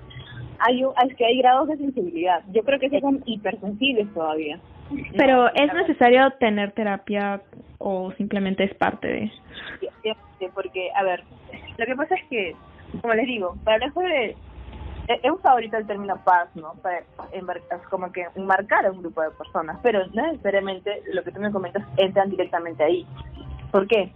[0.58, 2.42] hay, es que hay grados de sensibilidad.
[2.52, 4.58] Yo creo que esos son hipersensibles todavía.
[5.16, 7.40] Pero ¿es necesario tener terapia
[7.78, 9.32] o simplemente es parte de...?
[9.80, 11.22] Sí, sí, porque, a ver,
[11.78, 12.54] lo que pasa es que,
[13.00, 14.36] como les digo, para hablar sobre...
[15.08, 16.74] He, he usado ahorita el término paz, ¿no?
[16.82, 21.32] Para embarcar, como que enmarcar a un grupo de personas, pero no necesariamente lo que
[21.32, 23.06] tú me comentas entran directamente ahí.
[23.70, 24.12] ¿Por qué?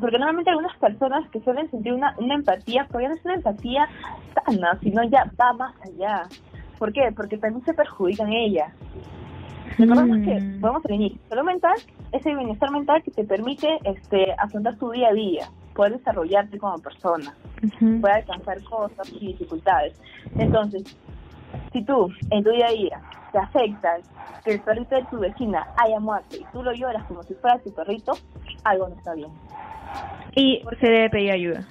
[0.00, 3.88] Porque normalmente algunas personas que suelen sentir una, una empatía, ya no es una empatía
[4.34, 6.22] sana, sino ya va más allá.
[6.78, 7.12] ¿Por qué?
[7.14, 8.72] Porque también se perjudican ellas.
[9.78, 10.24] Recordemos Mm.
[10.24, 11.74] que, vamos al inicio, salud mental
[12.12, 16.58] es el bienestar mental que te permite este afrontar tu día a día, poder desarrollarte
[16.58, 18.00] como persona, Ujú.
[18.00, 19.94] poder alcanzar cosas y dificultades.
[20.38, 20.82] Entonces,
[21.72, 23.00] si tú en tu día a día
[23.32, 24.00] te afectas
[24.44, 27.58] que el perrito de tu vecina haya muerto y tú lo lloras como si fuera
[27.58, 28.12] tu perrito,
[28.64, 29.30] algo no está bien.
[30.34, 31.66] Y se debe pedir ayuda.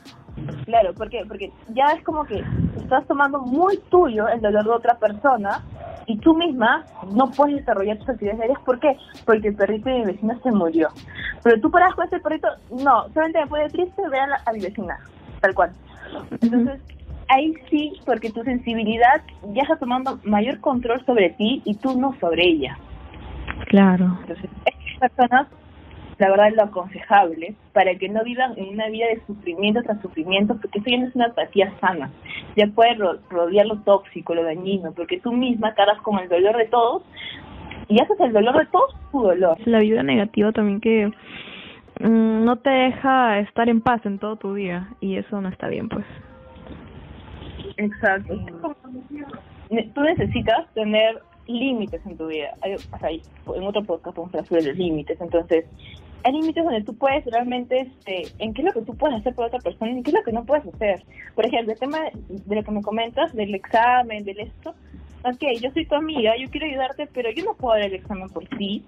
[0.66, 1.24] Claro, ¿por qué?
[1.28, 2.44] Porque ya es como que
[2.82, 5.62] estás tomando muy tuyo el dolor de otra persona
[6.10, 8.60] y tú misma no puedes desarrollar tus actividades diarias.
[8.66, 8.98] ¿Por qué?
[9.26, 10.90] Porque el perrito de mi vecina se murió.
[11.44, 14.52] Pero tú paras con ese perrito, no, solamente me pone triste ver a, la- a
[14.54, 14.98] mi vecina,
[15.42, 15.72] tal cual.
[16.42, 16.82] Entonces,
[17.28, 19.22] ahí sí, porque tu sensibilidad
[19.54, 22.78] ya está tomando mayor control sobre ti y tú no sobre ella.
[23.68, 24.18] Claro.
[24.22, 25.48] Entonces, estas personas,
[26.20, 30.02] la verdad, es lo aconsejable para que no vivan en una vida de sufrimiento tras
[30.02, 32.12] sufrimiento, porque eso ya no es una apatía sana.
[32.58, 36.58] Ya puede ro- rodear lo tóxico, lo dañino, porque tú misma cargas con el dolor
[36.58, 37.04] de todos
[37.88, 39.58] y haces el dolor de todos tu dolor.
[39.66, 41.08] La vida negativa también que
[42.02, 45.70] mm, no te deja estar en paz en todo tu día y eso no está
[45.70, 46.06] bien, pues.
[47.78, 48.36] Exacto.
[49.94, 52.50] Tú necesitas tener límites en tu vida.
[52.62, 53.22] Hay- o sea, hay-
[53.56, 55.20] en otro podcast vamos a hablar sobre los límites.
[55.22, 55.66] Entonces,
[56.24, 59.34] hay límites donde tú puedes realmente, este, en qué es lo que tú puedes hacer
[59.34, 61.04] por otra persona y qué es lo que no puedes hacer.
[61.36, 64.76] Por ejemplo, el tema de lo que me comentas, del examen, del esto.
[65.24, 68.30] Ok, yo soy tu amiga, yo quiero ayudarte, pero yo no puedo dar el examen
[68.30, 68.84] por ti.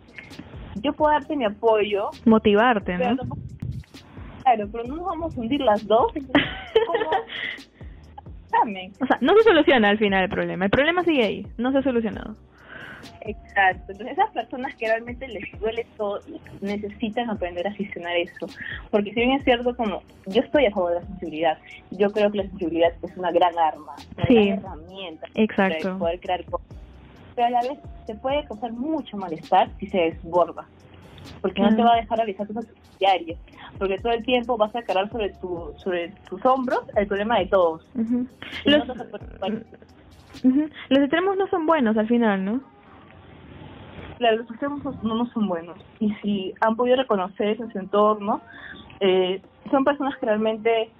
[0.75, 3.17] Yo puedo darte mi apoyo, Motivarte, ¿no?
[4.43, 6.11] Claro, pero no nos vamos a hundir las dos.
[8.65, 10.65] Entonces, o sea, no se soluciona al final el problema.
[10.65, 12.35] El problema sigue ahí, no se ha solucionado.
[13.21, 13.91] Exacto.
[13.91, 16.19] Entonces, esas personas que realmente les duele todo
[16.61, 18.47] necesitan aprender a gestionar eso.
[18.89, 21.57] Porque si bien es cierto, como yo estoy a favor de la sensibilidad,
[21.91, 24.33] yo creo que la sensibilidad es una gran arma, una Sí.
[24.35, 25.83] gran herramienta Exacto.
[25.83, 26.67] para poder crear cosas.
[27.35, 30.65] Pero a la vez te puede causar mucho malestar si se desborda.
[31.41, 33.39] Porque no te va a dejar realizar tus actividades diarias.
[33.79, 37.47] Porque todo el tiempo vas a cargar sobre, tu, sobre tus hombros el problema de
[37.47, 37.87] todos.
[38.65, 39.51] Y Los, no te preocupar.
[40.43, 40.69] ujú.
[40.89, 42.61] Los extremos no son buenos al final, ¿no?
[44.21, 45.77] Claro, los extremos no, no son buenos.
[45.99, 48.39] Y si han podido reconocer en su entorno,
[48.99, 49.41] eh,
[49.71, 50.91] son personas que realmente,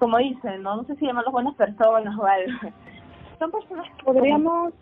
[0.00, 0.78] como dicen, ¿no?
[0.78, 2.58] No sé si llamarlos buenas personas o algo.
[3.38, 4.74] Son personas que podríamos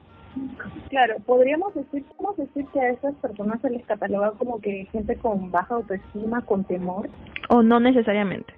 [0.90, 5.16] Claro, podríamos decir, ¿cómo decir que a esas personas se les cataloga como que gente
[5.16, 7.08] con baja autoestima, con temor?
[7.48, 8.52] O no necesariamente.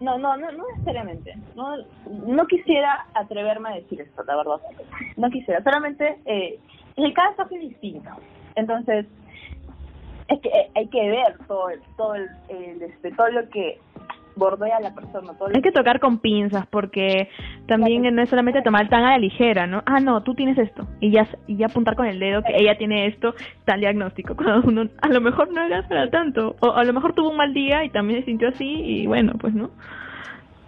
[0.00, 1.34] No, no, no, no necesariamente.
[1.54, 1.76] No,
[2.26, 4.60] no quisiera atreverme a decir esto, la verdad.
[5.16, 5.62] No quisiera.
[5.62, 6.58] Solamente eh,
[7.04, 8.10] el caso es distinto.
[8.54, 9.06] Entonces,
[10.28, 12.28] es que eh, hay que ver todo, todo, el,
[12.82, 13.78] este, todo lo que
[14.38, 15.36] bordea a la persona.
[15.36, 17.28] Todo hay que tocar con pinzas porque
[17.66, 19.82] también no es solamente tomar tan a la ligera, ¿no?
[19.84, 22.78] Ah, no, tú tienes esto y ya y ya apuntar con el dedo que ella
[22.78, 23.34] tiene esto,
[23.64, 24.36] tal diagnóstico.
[24.36, 27.36] Cuando uno a lo mejor no era para tanto o a lo mejor tuvo un
[27.36, 29.70] mal día y también se sintió así y bueno, pues no.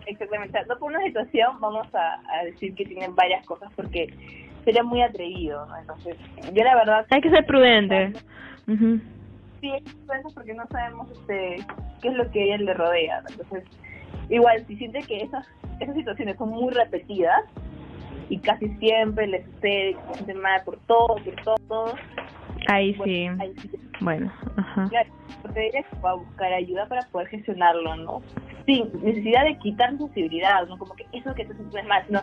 [0.06, 0.58] Exactamente.
[0.68, 4.08] No por una situación vamos a, decir que tienen varias cosas porque
[4.64, 5.76] sería muy atrevido, ¿no?
[5.76, 6.16] Entonces,
[6.52, 7.06] yo la verdad...
[7.10, 8.12] Hay que ser prudente.
[8.66, 11.64] Sí, hay que ser prudente porque no sabemos este
[12.00, 13.22] qué es lo que a ella le rodea.
[13.28, 13.64] Entonces,
[14.28, 15.46] igual, si siente que esas,
[15.80, 17.42] esas situaciones son muy repetidas
[18.28, 21.94] y casi siempre le sucede, se siente mal por todo, por todo, todo
[22.68, 23.28] Ahí sí.
[24.00, 24.88] Bueno, ajá.
[24.88, 25.10] Claro,
[25.42, 28.22] porque ella va a buscar ayuda para poder gestionarlo, ¿no?
[28.70, 30.78] Sin necesidad de quitar sensibilidad, ¿no?
[30.78, 32.20] Como que eso que te sientes mal, no.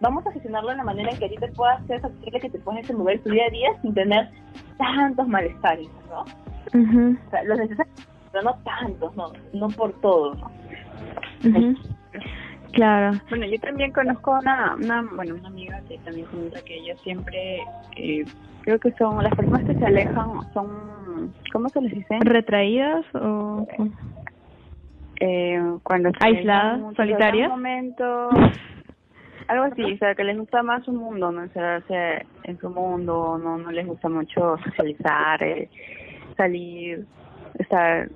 [0.00, 2.50] Vamos a gestionarlo de la manera en que a ti te pueda hacer factible que
[2.50, 4.28] te puedas desenvolver tu día a día sin tener
[4.76, 6.20] tantos malestares, ¿no?
[6.20, 9.32] O sea, los necesarios, pero no tantos, ¿no?
[9.54, 10.50] No por todo, ¿no?
[12.72, 13.18] Claro.
[13.30, 17.60] Bueno, yo también conozco una, una, bueno, una amiga que también comenta que ella siempre
[17.96, 18.22] eh,
[18.66, 23.66] creo que son las personas que se alejan son cómo se les dice retraídas o
[25.20, 28.30] eh, cuando aisladas solitarias momento
[29.48, 33.38] algo así o sea que les gusta más su mundo no encerrarse en su mundo
[33.42, 35.68] no no les gusta mucho socializar eh,
[36.36, 37.06] salir
[37.58, 38.08] estar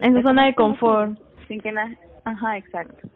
[0.00, 1.18] en su zona de confort.
[1.48, 1.90] Sin que nada
[2.24, 3.08] ajá exacto.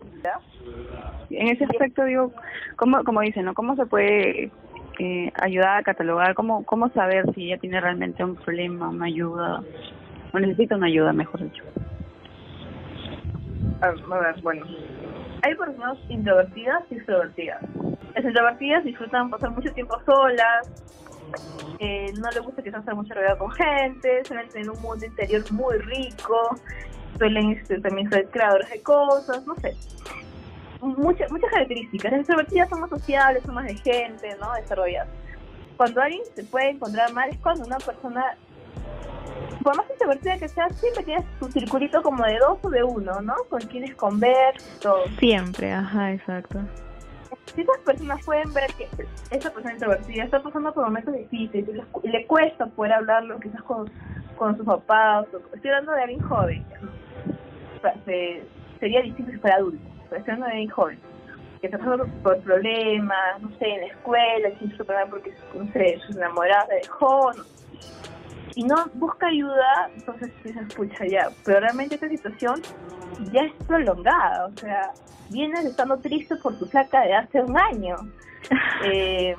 [1.31, 2.33] En ese aspecto digo
[2.77, 4.51] cómo como dicen no cómo se puede
[4.99, 9.63] eh, ayudar a catalogar, cómo, cómo saber si ella tiene realmente un problema, una ayuda,
[10.33, 11.65] o necesita una ayuda, mejor dicho.
[13.81, 14.67] A ver, bueno,
[15.43, 17.63] hay personas introvertidas y extrovertidas.
[18.15, 20.71] Las introvertidas disfrutan pasar mucho tiempo solas,
[21.79, 25.07] eh, no les gusta que se haga mucha realidad con gente, suelen tener un mundo
[25.07, 26.57] interior muy rico,
[27.17, 29.75] suelen este, también ser creadores de cosas, no sé
[30.81, 32.13] muchas muchas características.
[32.13, 34.53] Las extrovertidas son más sociables, son más de gente, ¿no?
[34.55, 35.09] Desarrolladas.
[35.77, 38.37] Cuando alguien se puede encontrar mal es cuando una persona,
[39.63, 43.21] por más introvertida que sea, siempre tiene su circulito como de dos o de uno,
[43.21, 43.35] ¿no?
[43.49, 45.05] Con quienes conversar, todo.
[45.19, 46.61] Siempre, ajá, exacto.
[47.55, 48.89] Si esas personas pueden ver que
[49.31, 53.91] esa persona introvertida está pasando por momentos difíciles y le cuesta poder hablarlo quizás con,
[54.37, 56.65] con sus papás, estoy hablando de alguien joven,
[58.79, 60.99] sería difícil si fuera adulto hablando de joven,
[61.61, 65.99] que está pasando por problemas, no sé, en la escuela, que se porque, no sé,
[66.07, 66.27] sus de
[66.83, 67.33] dejó,
[68.55, 71.31] y no busca ayuda, entonces se escucha ya.
[71.45, 72.63] Pero realmente esta situación
[73.33, 74.93] ya es prolongada, o sea,
[75.31, 77.97] vienes estando triste por tu saca de hace un año.
[78.83, 79.37] Eh,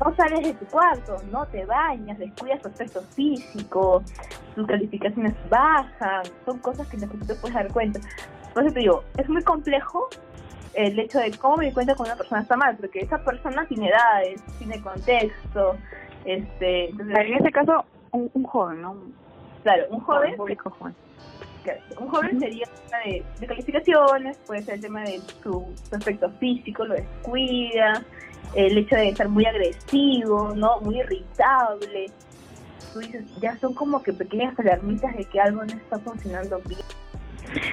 [0.00, 4.02] no sales de tu cuarto, no te bañas, descuidas tu aspecto físico,
[4.54, 8.00] tus calificaciones bajan, son cosas que no te puedes dar cuenta.
[8.48, 10.08] Entonces te digo, es muy complejo
[10.74, 13.66] el hecho de cómo me di cuenta cuando una persona está mal, porque esa persona
[13.66, 15.76] tiene edades, tiene contexto,
[16.24, 16.90] este...
[16.90, 17.84] Entonces, en ese caso,
[18.16, 18.96] un, joven, ¿no?
[19.62, 20.36] Claro, un joven...
[20.36, 20.94] joven.
[21.98, 22.68] Un joven sería
[23.04, 28.04] de, de calificaciones, puede ser el tema de su, aspecto físico, lo descuida,
[28.54, 30.80] el hecho de estar muy agresivo, ¿no?
[30.80, 32.06] Muy irritable.
[32.92, 36.80] Tú dices, ya son como que pequeñas alarmitas de que algo no está funcionando bien.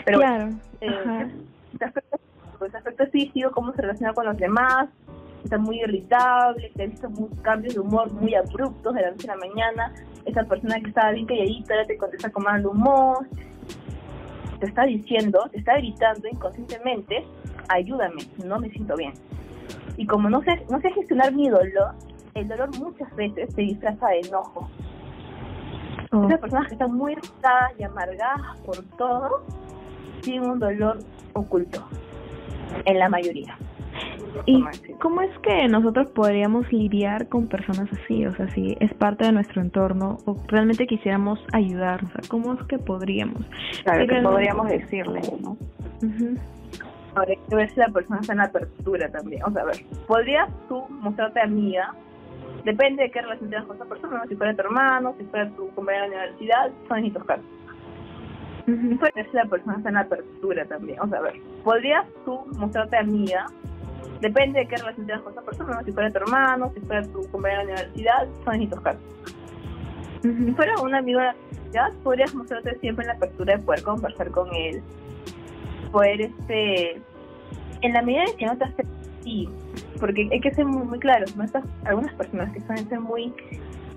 [0.06, 0.50] Pero claro.
[0.82, 1.30] eh,
[1.76, 2.20] ese, aspecto,
[2.66, 4.90] ese aspecto físico, cómo se relaciona con los demás,
[5.44, 7.10] está muy irritable, te ha visto
[7.42, 9.94] cambios de humor muy abruptos de la noche a la mañana,
[10.26, 13.28] esa persona que estaba bien calladita ahora te contesta con mal humor,
[14.60, 17.26] te está diciendo, te está gritando inconscientemente,
[17.68, 19.14] ayúdame, no me siento bien.
[19.98, 21.94] Y como no sé, no sé gestionar mi dolor,
[22.34, 24.70] el dolor muchas veces se disfraza de enojo.
[26.12, 26.26] Oh.
[26.26, 29.44] Esas personas que están muy irritadas y amargadas por todo,
[30.22, 31.00] tienen un dolor
[31.34, 31.86] oculto,
[32.86, 33.58] en la mayoría.
[34.46, 34.64] ¿Y
[35.00, 38.26] cómo es que nosotros podríamos lidiar con personas así?
[38.26, 42.54] O sea, si es parte de nuestro entorno o realmente quisiéramos ayudar, o sea, ¿cómo
[42.54, 43.46] es que podríamos?
[43.84, 45.58] Claro, que podríamos decirle, ¿no?
[47.16, 49.44] Ahora, hay que ver si la persona está en apertura también.
[49.44, 51.94] O sea, a ver, ¿podrías tú mostrarte amiga
[52.64, 55.70] Depende de qué relación tengas con esa persona, si fuera tu hermano, si fuera tu
[55.72, 57.46] compañero de la universidad, son distintos casos.
[58.66, 60.98] Y puede ser la persona está en apertura también.
[61.02, 61.34] O sea, a ver,
[61.66, 63.48] podrías tú mostrarte amiga,
[64.22, 67.28] depende de qué relación tengas con esa persona, si fuera tu hermano, si fuera tu
[67.30, 69.02] compañero de la universidad, son distintos casos.
[70.22, 73.84] Si fuera un amigo de la universidad, podrías mostrarte siempre en la apertura de poder
[73.84, 74.82] conversar con él,
[75.92, 77.02] poder, este,
[77.82, 78.86] en la medida en que no te hace
[79.24, 79.50] sí,
[80.00, 81.44] porque hay que ser muy, muy claros, ¿no?
[81.44, 83.34] Estas, algunas personas que suelen ser muy,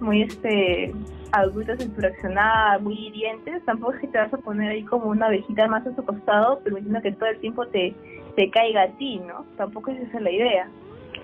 [0.00, 0.92] muy, este,
[1.32, 5.06] adultas en su reaccionar, muy hirientes, tampoco es que te vas a poner ahí como
[5.06, 7.94] una abejita más a su costado, permitiendo que todo el tiempo te,
[8.36, 9.44] te caiga a ti, ¿no?
[9.56, 10.68] Tampoco es esa la idea.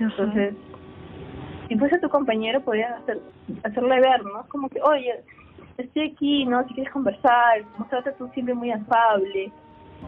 [0.01, 0.55] Entonces,
[1.69, 3.21] si fuese tu compañero, podrías hacer,
[3.63, 4.45] hacerle ver, ¿no?
[4.49, 5.23] Como que, oye,
[5.77, 6.67] estoy aquí, ¿no?
[6.67, 9.53] Si quieres conversar, mostrarte tú siempre muy afable,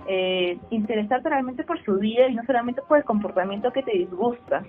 [0.09, 4.65] eh, interesarte realmente por su vida y no solamente por el comportamiento que te disgusta.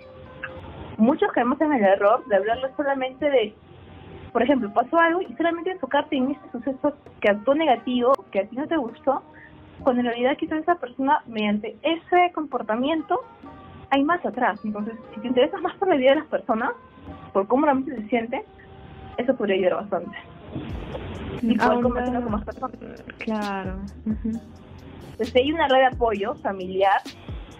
[0.97, 3.53] Muchos caemos en el error de hablarle solamente de,
[4.31, 8.47] por ejemplo, pasó algo y solamente enfocarte en este suceso que actuó negativo, que a
[8.47, 9.21] ti no te gustó,
[9.83, 13.21] cuando en realidad quizás esa persona, mediante ese comportamiento,
[13.89, 14.59] hay más atrás.
[14.63, 16.71] Entonces, si te interesas más por la vida de las personas,
[17.33, 18.43] por cómo realmente se siente,
[19.17, 20.17] eso podría ayudar bastante.
[21.41, 22.77] Y poder conversar con más personas.
[23.19, 23.75] Claro.
[24.05, 24.39] ujú.
[25.11, 27.01] Entonces, si hay una red de apoyo familiar,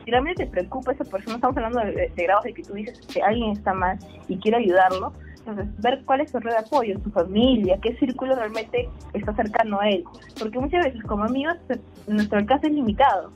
[0.04, 3.00] si realmente te preocupa esa persona, estamos hablando de, de grados de que tú dices
[3.08, 3.98] que alguien está mal
[4.28, 5.14] y quiero ayudarlo,
[5.48, 9.80] entonces ver cuál es su red de apoyo, su familia, qué círculo realmente está cercano
[9.80, 10.04] a él.
[10.40, 11.80] Porque muchas veces como amigos se-
[12.12, 13.32] nuestro alcance es limitado.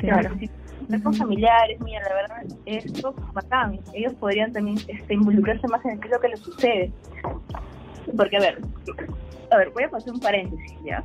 [0.00, 0.06] Sí.
[0.08, 0.30] Claro.
[0.38, 3.80] Si con familiares, mira, la verdad, esto es bacán.
[3.92, 6.92] Ellos podrían también este, involucrarse más en qué es lo que les sucede.
[8.16, 8.60] Porque, a ver,
[9.50, 11.02] a ver, voy a pasar un paréntesis, ¿ya?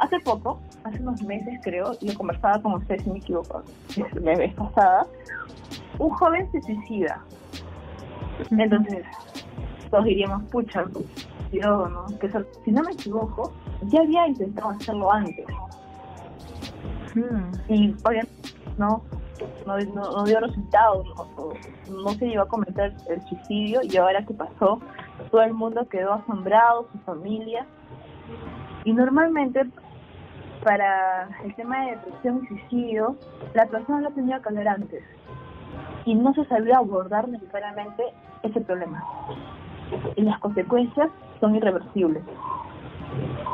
[0.00, 3.62] Hace poco, hace unos meses creo, yo conversaba con ustedes, si me equivoco,
[4.20, 5.06] la vez pasada,
[5.98, 7.22] un joven se suicida.
[8.50, 9.04] Entonces,
[9.90, 10.84] todos diríamos, pucha,
[11.52, 12.06] yo, ¿no?
[12.18, 13.52] Que eso- si no me equivoco,
[13.82, 15.46] ya había intentado hacerlo antes
[17.14, 17.72] Mm.
[17.72, 18.32] y obviamente
[18.76, 19.02] no
[19.66, 23.96] no, no, no dio resultado, no, no- no se llegó a cometer el suicidio y
[23.96, 24.80] ahora que pasó,
[25.30, 27.64] todo el mundo quedó asombrado, su familia.
[28.84, 29.62] Y normalmente
[30.64, 33.16] para el tema de depresión y suicidio,
[33.54, 35.04] la persona lo tenía que hablar antes
[36.08, 38.02] y no se sabía abordar necesariamente
[38.42, 39.04] ese problema.
[40.16, 42.22] Y las consecuencias son irreversibles.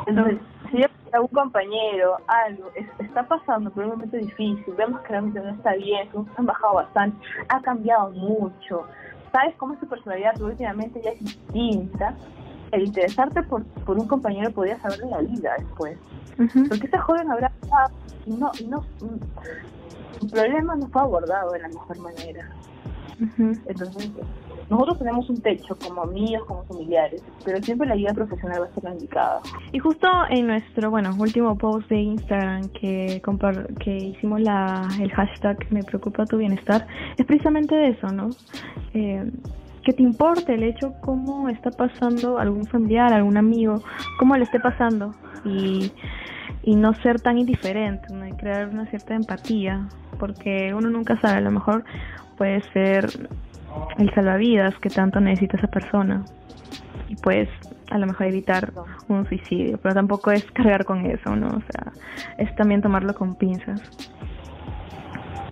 [0.06, 0.38] Entonces,
[0.70, 5.08] si yo a un compañero algo es- está pasando por un momento difícil, vemos que
[5.08, 7.16] realmente no está bien, que han bajado bastante,
[7.48, 8.84] ha cambiado mucho,
[9.32, 12.14] sabes cómo es su personalidad, últimamente ya es distinta,
[12.70, 15.98] el interesarte por, por un compañero podría saberle la vida después.
[16.68, 17.50] Porque ese joven habrá
[18.26, 18.82] no, y no,
[20.22, 22.50] el problema no fue abordado de la mejor manera.
[23.66, 24.10] Entonces,
[24.70, 28.80] nosotros tenemos un techo como amigos, como familiares, pero siempre la ayuda profesional va a
[28.80, 29.40] ser indicada.
[29.72, 35.10] Y justo en nuestro, bueno, último post de Instagram que compar que hicimos la el
[35.12, 36.86] hashtag me preocupa tu bienestar,
[37.16, 38.30] es precisamente de eso, ¿no?
[38.94, 39.30] Eh,
[39.84, 43.82] que te importe el hecho cómo está pasando algún familiar, algún amigo,
[44.18, 45.92] cómo le esté pasando y,
[46.64, 48.08] y no ser tan indiferente.
[48.28, 49.86] Y crear una cierta empatía,
[50.18, 51.84] porque uno nunca sabe, a lo mejor
[52.36, 53.06] puede ser
[53.98, 56.24] el salvavidas que tanto necesita esa persona
[57.08, 57.48] y pues
[57.90, 58.72] a lo mejor evitar
[59.08, 61.48] un suicidio, pero tampoco es cargar con eso, ¿no?
[61.48, 61.92] O sea,
[62.38, 63.82] es también tomarlo con pinzas.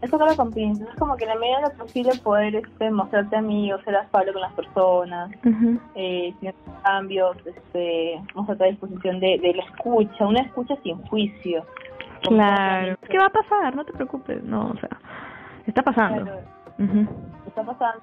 [0.03, 2.91] Eso que lo pinzas, es como que en la medida de lo posible poder este,
[2.91, 5.79] mostrarte amigo, ser afable con las personas, Ujú.
[5.95, 6.35] eh,
[6.83, 11.65] cambios, este, mostrarte a disposición de, de la escucha, una escucha sin juicio.
[12.23, 12.97] Claro.
[13.09, 13.77] ¿Qué va a pasar?
[13.77, 14.91] No te preocupes, no, o sea,
[15.67, 16.25] está pasando.
[16.25, 16.41] Claro,
[17.47, 18.03] está pasando,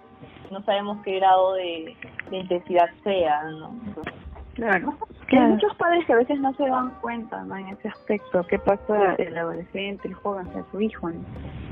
[0.51, 1.97] no sabemos qué grado de,
[2.29, 3.73] de intensidad sea, ¿no?
[4.59, 4.93] Claro.
[5.27, 5.45] Claro.
[5.45, 7.55] Hay muchos padres que a veces no se dan cuenta ¿no?
[7.55, 11.19] en ese aspecto, qué pasa el adolescente, el joven, o sea, su hijo, ¿no?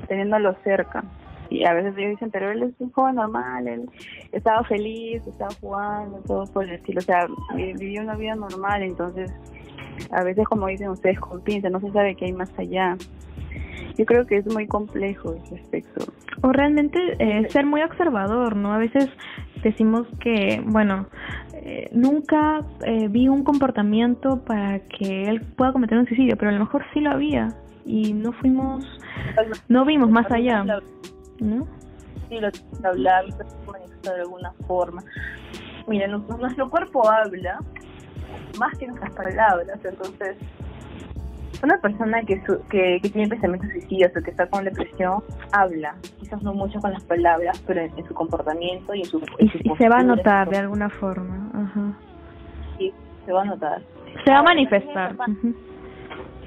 [0.08, 1.04] teniéndolo cerca.
[1.50, 3.90] Y a veces ellos dicen, pero él es un joven normal, él
[4.32, 7.26] estaba feliz, estaba jugando, todo por el estilo, o sea,
[7.56, 9.32] vi- vivió una vida normal, entonces
[10.12, 12.96] a veces como dicen ustedes con pinza, no se sabe qué hay más allá.
[13.98, 16.06] Yo creo que es muy complejo ese aspecto.
[16.44, 18.72] O realmente eh, ser muy observador, ¿no?
[18.74, 19.10] A veces
[19.64, 21.08] decimos que, bueno,
[21.54, 26.54] eh, nunca eh, vi un comportamiento para que él pueda cometer un suicidio, pero a
[26.54, 27.54] lo mejor sí lo había
[27.86, 28.86] y no fuimos,
[29.68, 30.64] no vimos más allá,
[31.40, 31.68] ¿no?
[32.30, 35.04] Sí, lo tienes que hablar, lo tienes que manifestar de alguna forma.
[35.88, 37.60] Mira, nu- nuestro cuerpo habla
[38.60, 40.36] más que nuestras palabras, entonces
[41.64, 46.54] una persona que, que, tiene pensamientos suicidas o que está con depresión habla, quizás no
[46.54, 49.22] mucho con las palabras, pero en, su comportamiento y en su...
[49.40, 51.50] y, se va a notar de alguna forma.
[51.54, 51.94] Ajá.
[52.78, 52.94] Sí,
[53.26, 53.82] se va a notar.
[54.26, 55.16] Se va a manifestar.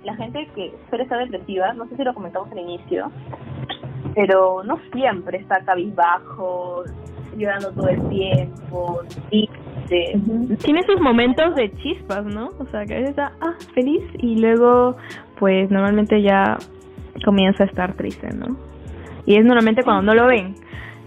[0.05, 3.11] La gente que suele estar depresiva, no sé si lo comentamos al inicio,
[4.15, 6.85] pero no siempre está cabizbajo,
[7.37, 9.49] llorando todo el tiempo, y
[10.63, 12.51] tiene sus momentos de chispas, ¿no?
[12.59, 14.97] O sea, que a veces está ah, feliz y luego,
[15.39, 16.59] pues normalmente ya
[17.25, 18.57] comienza a estar triste, ¿no?
[19.27, 20.55] Y es normalmente cuando no lo ven.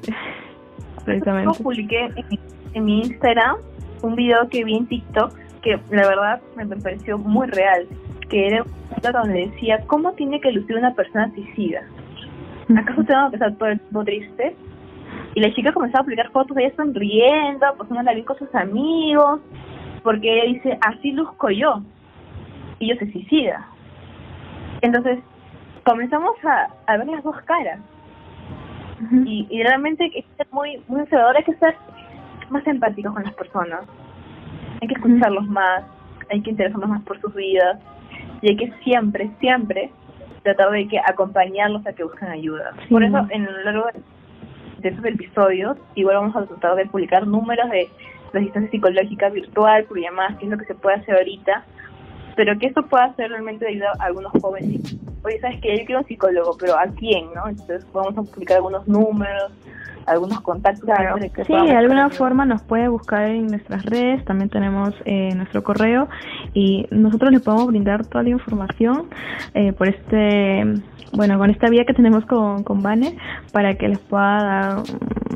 [1.05, 1.51] Precisamente.
[1.57, 2.09] Yo publiqué
[2.74, 3.57] en, mi Instagram
[4.01, 7.88] un video que vi en TikTok que la verdad me pareció muy real,
[8.30, 11.82] que era un donde decía, ¿cómo tiene que lucir una persona suicida?
[12.78, 14.55] ¿Acaso tengo que estar todo el tiempo triste?
[15.36, 17.65] Y la chica comenzó a publicar fotos de ella sonriendo,
[18.03, 19.41] la bien con sus amigos,
[20.03, 21.81] porque ella dice, así luzco yo.
[22.79, 23.65] Y yo se suicida.
[24.81, 25.19] Entonces,
[25.84, 27.79] comenzamos a, a ver las dos caras.
[29.25, 31.75] y, y, realmente hay que ser muy, muy observador, hay que ser
[32.49, 33.81] más empáticos con las personas.
[34.81, 35.84] Hay que escucharlos más,
[36.29, 37.79] hay que interesarnos más por sus vidas.
[38.41, 39.89] Y hay que siempre, siempre
[40.43, 42.73] tratar de que acompañarlos a que busquen ayuda.
[42.89, 44.01] Por eso, en lo largo de
[44.84, 45.77] de esos episodios.
[45.95, 47.89] Igual vamos a tratar de publicar números de
[48.34, 51.65] resistencia psicológica virtual, por llamadas, que es lo que se puede hacer ahorita,
[52.36, 54.97] pero que eso pueda ser realmente de ayuda a algunos jóvenes.
[55.23, 57.34] Oye, ¿sabes que Yo quiero un psicólogo, pero ¿a quién?
[57.34, 59.51] no Entonces vamos a publicar algunos números,
[60.06, 60.89] algunos contactos.
[61.47, 66.08] sí, de alguna forma nos puede buscar en nuestras redes, también tenemos eh, nuestro correo
[66.54, 69.10] y nosotros le podemos brindar toda la información
[69.54, 70.64] eh, por este
[71.14, 73.18] bueno, con esta vía que tenemos con, con Vane,
[73.51, 74.84] para que les pueda dar,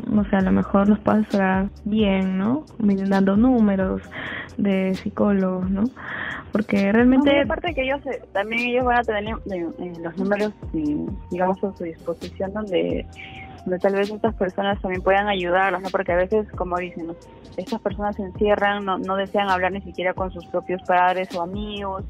[0.10, 2.66] no sé, a lo mejor nos pueda asesorar bien, ¿no?
[2.80, 4.02] Dando números
[4.58, 5.84] de psicólogos, ¿no?
[6.52, 7.42] Porque realmente...
[7.42, 10.54] aparte que ellos, eh, también ellos van a tener eh, eh, los números,
[11.30, 13.06] digamos, a su disposición donde
[13.66, 15.90] donde tal vez estas personas también puedan ayudarlos, ¿no?
[15.90, 17.14] Porque a veces, como dicen,
[17.58, 21.42] estas personas se encierran, no, no desean hablar ni siquiera con sus propios padres o
[21.42, 22.04] amigos,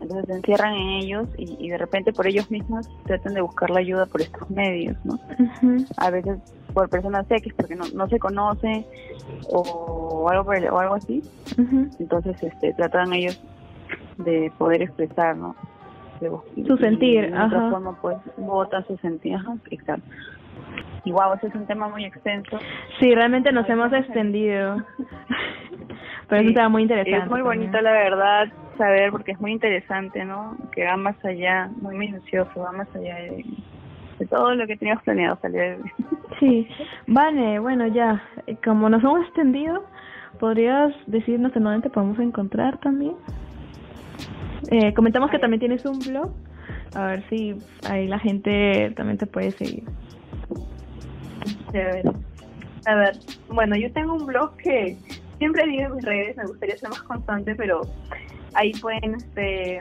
[0.00, 3.80] entonces se encierran en ellos y, de repente por ellos mismos tratan de buscar la
[3.80, 5.18] ayuda por estos medios, ¿no?
[5.96, 6.38] A veces
[6.72, 8.86] por personas X porque no, no se conoce
[9.48, 11.22] o algo o algo así,
[11.98, 13.42] entonces este tratan ellos
[14.18, 15.54] de poder expresar, ¿no?
[16.66, 20.04] su sentir, de otra forma pues vota su sentir, ajá, exacto.
[21.04, 22.58] Y wow, ese es un tema muy extenso.
[22.98, 24.76] Sí, realmente nos hemos extendido.
[26.28, 27.24] Pero es un tema muy interesante.
[27.24, 28.48] Es muy bonito, la verdad,
[28.78, 30.56] saber, porque es muy interesante, ¿no?
[30.72, 33.44] Que va más allá, muy minucioso, va más allá de,
[34.28, 35.78] todo lo que teníamos planeado salir.
[36.38, 36.66] Sí,
[37.06, 38.22] vale, bueno, ya,
[38.64, 39.84] como nos hemos extendido,
[40.38, 43.14] ¿podrías decirnos en dónde te podemos encontrar también?
[44.70, 46.32] Eh, comentamos que también tienes un blog,
[46.94, 47.56] a ver si
[47.90, 49.84] ahí la gente también te puede seguir.
[52.86, 53.18] A ver,
[53.48, 54.96] bueno, yo tengo un blog que
[55.38, 57.82] siempre digo en mis redes, me gustaría ser más constante, pero
[58.54, 59.80] ahí pueden este,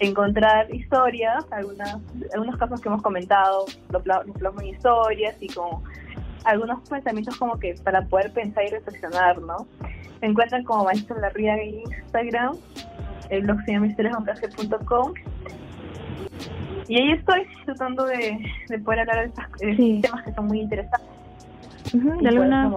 [0.00, 1.96] encontrar historias, algunas,
[2.34, 5.82] algunos casos que hemos comentado, los plasmo en historias y como
[6.44, 9.66] algunos pensamientos como que para poder pensar y reflexionar, ¿no?
[10.20, 12.56] Me encuentran como Maestro Larriaga en Instagram,
[13.30, 15.14] el blog se llama historiasconplace.com
[16.88, 21.08] y ahí estoy tratando de, de poder hablar de estos temas que son muy interesantes.
[21.92, 22.72] de alguna...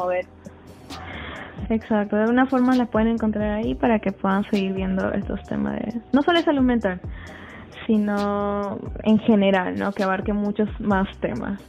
[1.70, 5.80] Exacto, de alguna forma la pueden encontrar ahí para que puedan seguir viendo estos temas
[5.80, 7.00] de no solo salud mental,
[7.88, 9.94] sino en general, ¿no?
[9.94, 11.62] Que abarque muchos más temas.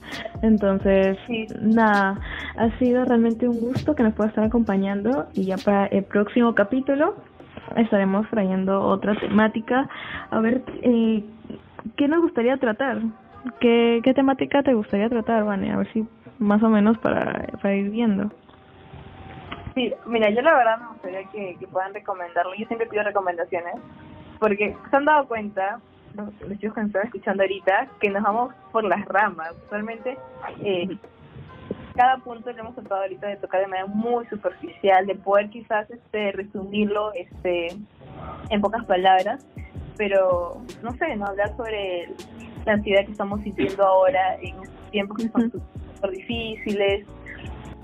[0.43, 1.19] Entonces,
[1.61, 2.19] nada,
[2.57, 6.55] ha sido realmente un gusto que nos pueda estar acompañando y ya para el próximo
[6.55, 7.15] capítulo
[7.77, 9.89] estaremos trayendo otra temática.
[10.31, 11.25] A ver, eh,
[11.97, 12.99] ¿qué nos gustaría tratar?
[13.61, 15.73] ¿Qué, ¿Qué temática te gustaría tratar, Vane?
[15.73, 16.07] A ver si
[16.39, 18.31] más o menos para, para ir viendo.
[19.75, 22.55] Sí, mira, yo la verdad me gustaría que, que puedan recomendarlo.
[22.55, 23.75] Yo siempre pido recomendaciones
[24.39, 25.81] porque se han dado cuenta,
[26.15, 29.55] los, chicos que están escuchando ahorita, que nos vamos por las ramas.
[29.71, 30.19] Realmente,
[30.65, 30.89] eh,
[31.95, 35.89] cada punto que hemos tratado ahorita de tocar de manera muy superficial, de poder quizás
[35.91, 37.69] este resumirlo este
[38.51, 39.47] en pocas palabras,
[39.97, 42.09] pero no sé, no hablar sobre
[42.65, 44.55] la ansiedad que estamos sintiendo ahora en
[44.91, 47.07] tiempos que son súper difíciles,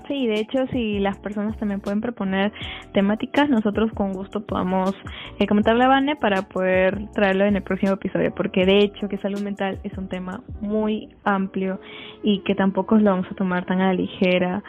[0.09, 2.51] Sí, de hecho, si las personas también pueden proponer
[2.93, 4.95] temáticas, nosotros con gusto podamos
[5.37, 9.19] eh, comentarle a Vane para poder traerlo en el próximo episodio, porque de hecho que
[9.19, 11.79] salud mental es un tema muy amplio
[12.23, 14.63] y que tampoco lo vamos a tomar tan a la ligera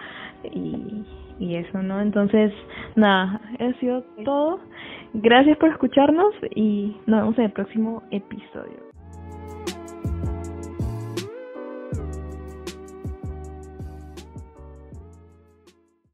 [0.44, 1.06] y,
[1.40, 2.00] y eso, ¿no?
[2.00, 2.52] Entonces,
[2.94, 4.60] nada, eso ha sido todo
[5.12, 8.89] Gracias por escucharnos y nos vemos en el próximo episodio.